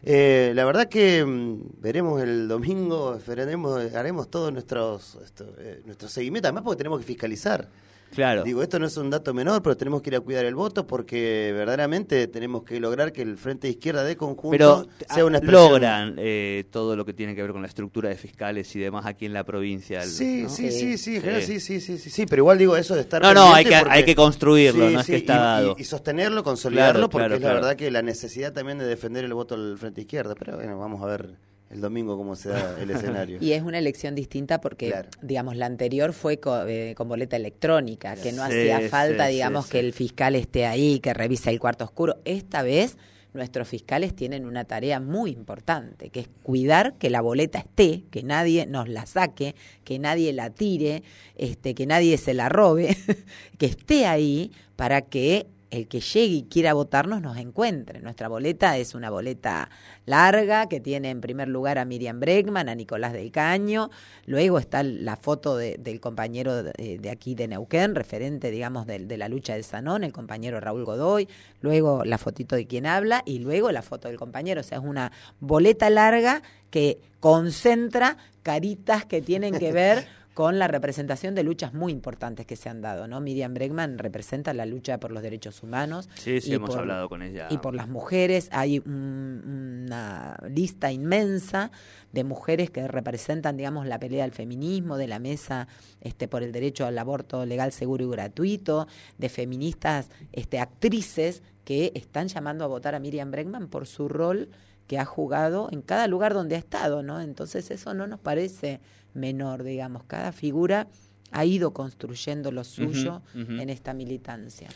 Eh, 0.06 0.52
la 0.54 0.66
verdad 0.66 0.89
que 0.89 1.24
mm, 1.24 1.82
veremos 1.82 2.22
el 2.22 2.50
domingo, 2.50 3.16
esperaremos, 3.16 3.94
haremos 3.96 4.30
todos 4.30 4.52
nuestros, 4.52 5.18
esto, 5.24 5.46
eh, 5.58 5.82
nuestros 5.86 6.12
seguimientos, 6.12 6.50
además 6.50 6.63
porque 6.63 6.78
tenemos 6.78 7.00
que 7.00 7.06
fiscalizar. 7.06 7.70
Claro. 8.13 8.43
Digo, 8.43 8.62
esto 8.63 8.80
no 8.80 8.86
es 8.86 8.95
un 8.97 9.10
dato 9.10 9.34
menor, 9.34 9.62
pero 9.62 9.76
tenemos 9.78 10.02
que 10.02 10.10
ir 10.12 10.15
a 10.15 10.19
cuidar 10.21 10.45
el 10.45 10.56
voto 10.56 10.86
porque 10.88 11.52
verdaderamente 11.56 12.28
tenemos 12.28 12.63
que 12.63 12.80
lograr 12.80 13.12
que 13.12 13.21
el 13.21 13.38
Frente 13.38 13.67
de 13.67 13.71
Izquierda 13.73 14.04
de 14.04 14.15
conjunto 14.17 14.52
Pero 14.52 14.88
sea 15.13 15.26
una 15.26 15.38
ah, 15.38 15.39
expresión. 15.39 15.71
logran 15.71 16.15
eh, 16.17 16.65
todo 16.71 16.95
lo 16.95 17.06
que 17.06 17.13
tiene 17.13 17.36
que 17.36 17.41
ver 17.41 17.52
con 17.52 17.62
la 17.62 17.67
estructura 17.67 18.10
de 18.10 18.15
fiscales 18.15 18.76
y 18.76 18.80
demás 18.80 19.06
aquí 19.06 19.26
en 19.26 19.34
la 19.34 19.43
provincia. 19.43 20.02
Sí, 20.04 20.43
¿no? 20.43 20.49
sí, 20.49 20.71
sí, 20.71 20.97
sí, 20.97 21.19
Sí. 21.21 21.41
sí, 21.41 21.60
sí, 21.60 21.80
sí, 21.80 21.97
sí, 21.97 22.10
sí, 22.10 22.26
pero 22.26 22.41
igual 22.41 22.58
digo 22.58 22.76
eso 22.78 22.95
de 22.95 23.02
estar 23.02 23.21
No, 23.21 23.34
no, 23.34 23.54
hay 23.54 23.65
que- 23.65 23.76
porque- 23.78 23.91
hay 23.91 24.06
que 24.06 24.15
construirlo, 24.15 24.89
no 24.91 24.99
es 24.99 25.06
que 25.08 25.15
está 25.17 25.34
y- 25.34 25.38
dado. 25.38 25.76
Y, 25.80 25.84
sostenerlo, 25.84 26.43
consolidarlo, 26.43 26.93
Claro, 26.93 27.10
porque 27.10 27.23
claro, 27.28 27.36
es 27.36 27.41
la 27.41 27.54
verdad 27.54 27.76
que 27.76 27.91
la 27.91 28.02
necesidad 28.02 28.54
también 28.54 28.78
de 28.78 28.86
defender 28.86 29.23
el 29.26 29.34
voto 29.34 29.58
del 29.58 29.78
Frente 29.78 30.02
Izquierda, 30.02 30.36
pero 30.38 30.56
bueno, 30.56 30.78
vamos 30.78 31.02
a 31.02 31.06
ver 31.06 31.30
el 31.69 31.82
domingo 31.82 32.17
cómo 32.17 32.36
se 32.36 32.49
da 32.49 32.78
el 32.82 32.89
escenario. 32.91 33.38
Y 33.41 33.54
es 33.54 33.63
una 33.63 33.80
elección 33.80 34.15
distinta 34.15 34.62
porque, 34.62 34.89
Claro. 34.89 35.10
digamos, 35.21 35.56
la 35.56 35.65
anterior 35.65 36.13
fue 36.13 36.39
eh, 36.67 36.93
con 36.95 37.08
boleta 37.10 37.36
electrónica, 37.36 38.15
que 38.15 38.32
no 38.32 38.45
Sí, 38.47 38.69
hacía 38.69 38.89
falta, 38.89 39.26
sí, 39.26 39.30
sí, 39.32 39.34
digamos, 39.36 39.65
sí. 39.65 39.71
que 39.71 39.80
el 39.80 39.93
fiscal 39.93 40.36
esté 40.36 40.65
ahí, 40.65 40.99
que 40.99 41.13
revise 41.13 41.49
el 41.49 41.60
cuarto 41.60 41.84
oscuro. 41.86 42.17
Esta 42.26 42.62
vez 42.62 42.97
nuestros 43.34 43.67
fiscales 43.67 44.15
tienen 44.15 44.45
una 44.45 44.65
tarea 44.65 44.99
muy 44.99 45.32
importante, 45.32 46.10
que 46.12 46.19
es 46.19 46.30
cuidar 46.43 46.93
que 46.99 47.10
la 47.10 47.19
boleta 47.21 47.58
esté, 47.58 48.04
que 48.12 48.21
nadie 48.21 48.67
nos 48.67 48.88
la 48.88 49.08
saque, 49.08 49.56
que 49.84 49.97
nadie 49.97 50.32
la 50.34 50.52
tire, 50.52 51.02
este, 51.36 51.73
que 51.73 51.88
nadie 51.88 52.17
se 52.19 52.36
la 52.36 52.49
robe, 52.49 52.95
que 53.58 53.65
esté 53.65 54.06
ahí 54.06 54.52
para 54.76 55.02
que 55.02 55.47
el 55.74 55.88
que 55.88 56.00
llegue 56.02 56.36
y 56.36 56.44
quiera 56.44 56.74
votarnos 56.74 57.22
nos 57.22 57.38
encuentre. 57.38 58.00
Nuestra 58.02 58.28
boleta 58.28 58.78
es 58.78 58.94
una 58.96 59.10
boleta 59.10 59.70
larga 60.06 60.68
que 60.68 60.80
tiene 60.80 61.10
en 61.10 61.22
primer 61.22 61.48
lugar 61.48 61.78
a 61.78 61.86
Miriam 61.86 62.20
Bregman, 62.20 62.70
a 62.70 62.76
Nicolás 62.76 63.14
del 63.14 63.32
Caño, 63.32 63.90
luego 64.26 64.60
está 64.60 64.84
la 64.84 65.16
foto 65.16 65.58
de- 65.58 65.78
del 65.80 66.00
compañero 66.00 66.62
de, 66.64 67.00
de 67.00 67.10
aquí 67.10 67.36
de 67.36 67.48
Neuquén, 67.48 67.96
referente, 67.96 68.52
digamos, 68.52 68.86
de, 68.86 69.00
de 69.00 69.18
la 69.18 69.30
lucha 69.30 69.54
del 69.54 69.64
Sanón, 69.64 70.04
el 70.04 70.12
compañero 70.14 70.60
Raúl 70.60 70.86
Godoy, 70.86 71.28
luego 71.62 72.04
la 72.06 72.18
fotito 72.18 72.56
de 72.56 72.68
quien 72.68 72.86
habla 72.86 73.24
y 73.26 73.40
luego 73.40 73.72
la 73.72 73.82
foto 73.82 74.08
del 74.10 74.18
compañero. 74.18 74.62
O 74.62 74.64
sea, 74.64 74.78
es 74.80 74.84
una 74.84 75.12
boleta 75.40 75.90
larga 75.90 76.42
que 76.70 77.00
concentra 77.20 78.18
caritas 78.44 79.06
que 79.06 79.22
tienen 79.22 79.58
que 79.58 79.72
ver 79.72 80.06
con 80.34 80.58
la 80.58 80.67
representación 80.67 81.36
de 81.36 81.43
luchas 81.43 81.74
muy 81.74 81.91
importantes 81.91 82.46
que 82.46 82.56
se 82.56 82.67
han 82.69 82.82
dado, 82.82 83.08
¿no? 83.08 83.19
Miriam 83.22 83.54
Bregman 83.54 83.98
representa 84.00 84.54
la 84.54 84.65
lucha 84.65 85.00
por 85.00 85.12
los 85.12 85.22
derechos 85.22 85.62
humanos. 85.62 86.10
Sí, 86.15 86.41
sí, 86.41 86.52
y 86.52 86.54
hemos 86.56 86.72
por- 86.72 86.80
hablado 86.80 87.08
con 87.10 87.22
ella. 87.22 87.48
Y 87.52 87.58
por 87.60 87.76
las 87.76 87.88
mujeres, 87.88 88.50
hay 88.52 88.80
un- 88.80 89.84
una 89.86 90.38
lista 90.50 90.91
inmensa 90.91 91.72
de 92.12 92.24
mujeres 92.24 92.69
que 92.72 92.88
representan, 92.88 93.58
digamos, 93.58 93.86
la 93.86 94.00
pelea 94.00 94.24
del 94.24 94.32
feminismo, 94.34 94.98
de 94.98 95.08
la 95.08 95.19
mesa 95.19 95.67
este, 96.02 96.28
por 96.28 96.43
el 96.43 96.52
derecho 96.52 96.86
al 96.86 96.98
aborto 96.98 97.46
legal, 97.46 97.72
seguro 97.72 98.04
y 98.06 98.10
gratuito, 98.10 98.88
de 99.17 99.30
feministas, 99.30 100.10
este, 100.32 100.60
actrices 100.60 101.43
que 101.63 101.91
están 101.96 102.28
llamando 102.28 102.63
a 102.65 102.67
votar 102.67 102.96
a 102.96 103.00
Miriam 103.00 103.32
Bregman 103.32 103.67
por 103.67 103.88
su 103.88 104.10
rol 104.10 104.50
que 104.88 105.00
ha 105.00 105.06
jugado 105.06 105.69
en 105.72 105.82
cada 105.82 106.08
lugar 106.08 106.34
donde 106.34 106.56
ha 106.56 106.60
estado, 106.60 107.04
¿no? 107.04 107.22
Entonces 107.22 107.72
eso 107.72 107.93
no 107.93 108.06
nos 108.06 108.19
parece 108.19 108.82
menor, 109.13 109.63
digamos. 109.63 110.04
Cada 110.06 110.32
figura 110.32 110.88
ha 111.32 111.45
ido 111.45 111.73
construyendo 111.73 112.52
lo 112.52 112.63
suyo 112.63 113.23
en 113.34 113.69
esta 113.69 113.93
militancia. 113.93 114.69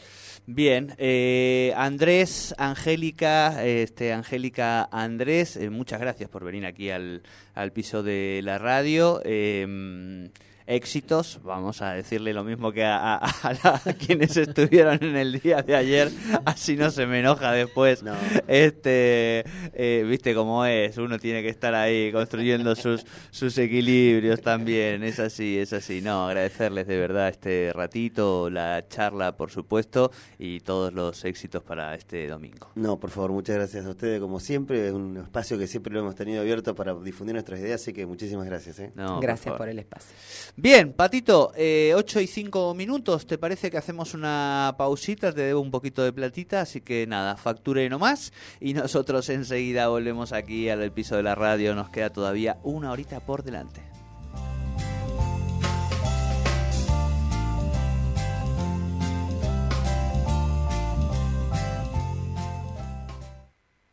Bien, 0.47 0.93
eh, 0.97 1.71
Andrés, 1.75 2.55
Angélica, 2.57 3.63
este, 3.65 4.11
Angélica 4.13 4.87
Andrés, 4.91 5.55
eh, 5.57 5.69
muchas 5.69 5.99
gracias 5.99 6.29
por 6.29 6.43
venir 6.43 6.65
aquí 6.65 6.89
al, 6.89 7.21
al 7.53 7.71
piso 7.73 8.01
de 8.01 8.41
la 8.43 8.57
radio. 8.57 9.21
eh, 9.23 10.29
éxitos, 10.67 11.39
vamos 11.43 11.81
a 11.81 11.93
decirle 11.93 12.33
lo 12.33 12.43
mismo 12.43 12.71
que 12.71 12.83
a, 12.85 13.15
a- 13.15 13.17
a 13.17 13.53
la- 13.63 13.81
a 13.85 13.93
quienes 13.93 14.35
estuvieron 14.37 15.01
en 15.01 15.15
el 15.15 15.39
día 15.39 15.61
de 15.63 15.75
ayer, 15.75 16.09
así 16.45 16.75
no 16.75 16.91
se 16.91 17.05
me 17.07 17.19
enoja 17.21 17.51
después. 17.53 18.03
No. 18.03 18.13
Este, 18.47 19.43
eh, 19.73 20.03
viste 20.07 20.33
cómo 20.35 20.65
es, 20.65 20.97
uno 20.97 21.17
tiene 21.19 21.41
que 21.41 21.49
estar 21.49 21.73
ahí 21.73 22.11
construyendo 22.11 22.75
sus, 22.75 23.05
sus 23.31 23.57
equilibrios 23.57 24.41
también, 24.41 25.03
es 25.03 25.19
así, 25.19 25.57
es 25.57 25.73
así. 25.73 26.01
No, 26.01 26.27
agradecerles 26.27 26.87
de 26.87 26.97
verdad 26.97 27.29
este 27.29 27.71
ratito, 27.73 28.49
la 28.49 28.85
charla, 28.87 29.37
por 29.37 29.51
supuesto, 29.51 30.11
y 30.37 30.59
todos 30.59 30.93
los 30.93 31.23
éxitos 31.25 31.63
para 31.63 31.95
este 31.95 32.27
domingo. 32.27 32.71
No, 32.75 32.99
por 32.99 33.09
favor, 33.09 33.31
muchas 33.31 33.55
gracias 33.55 33.85
a 33.85 33.89
ustedes, 33.89 34.19
como 34.19 34.39
siempre, 34.39 34.87
es 34.87 34.93
un 34.93 35.17
espacio 35.17 35.57
que 35.57 35.67
siempre 35.67 35.93
lo 35.93 36.01
hemos 36.01 36.15
tenido 36.15 36.41
abierto 36.41 36.75
para 36.75 36.93
difundir 36.95 37.33
nuestras 37.35 37.59
ideas, 37.59 37.81
así 37.81 37.93
que 37.93 38.05
muchísimas 38.05 38.45
gracias. 38.45 38.79
¿eh? 38.79 38.91
No, 38.95 39.19
Gracias 39.19 39.55
por 39.55 39.69
el 39.69 39.79
espacio. 39.79 40.15
Bien, 40.59 40.91
Patito, 40.91 41.51
eh, 41.55 41.93
8 41.95 42.19
y 42.19 42.25
5 42.25 42.73
minutos, 42.73 43.27
¿te 43.27 43.37
parece 43.37 43.69
que 43.69 43.77
hacemos 43.77 44.15
una 44.15 44.73
pausita? 44.75 45.31
Te 45.31 45.41
debo 45.41 45.61
un 45.61 45.69
poquito 45.69 46.01
de 46.01 46.11
platita, 46.11 46.61
así 46.61 46.81
que 46.81 47.05
nada, 47.05 47.37
facture 47.37 47.87
nomás 47.89 48.33
y 48.59 48.73
nosotros 48.73 49.29
enseguida 49.29 49.87
volvemos 49.87 50.33
aquí 50.33 50.67
al 50.69 50.91
piso 50.91 51.15
de 51.15 51.21
la 51.21 51.35
radio, 51.35 51.75
nos 51.75 51.91
queda 51.91 52.09
todavía 52.09 52.57
una 52.63 52.91
horita 52.91 53.19
por 53.19 53.43
delante. 53.43 53.83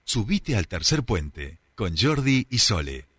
Subite 0.03 0.57
al 0.57 0.67
tercer 0.67 1.03
puente 1.03 1.61
con 1.75 1.95
Jordi 1.95 2.47
y 2.49 2.57
Sole. 2.57 3.14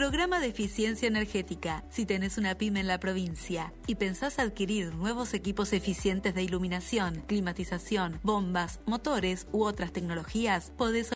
Programa 0.00 0.40
de 0.40 0.46
eficiencia 0.46 1.06
energética. 1.08 1.84
Si 1.90 2.06
tenés 2.06 2.38
una 2.38 2.54
pyme 2.54 2.80
en 2.80 2.86
la 2.86 2.98
provincia 2.98 3.74
y 3.86 3.96
pensás 3.96 4.38
adquirir 4.38 4.94
nuevos 4.94 5.34
equipos 5.34 5.74
eficientes 5.74 6.34
de 6.34 6.42
iluminación, 6.42 7.22
climatización, 7.26 8.18
bombas, 8.22 8.80
motores 8.86 9.46
u 9.52 9.62
otras 9.64 9.92
tecnologías, 9.92 10.72
podés 10.78 11.06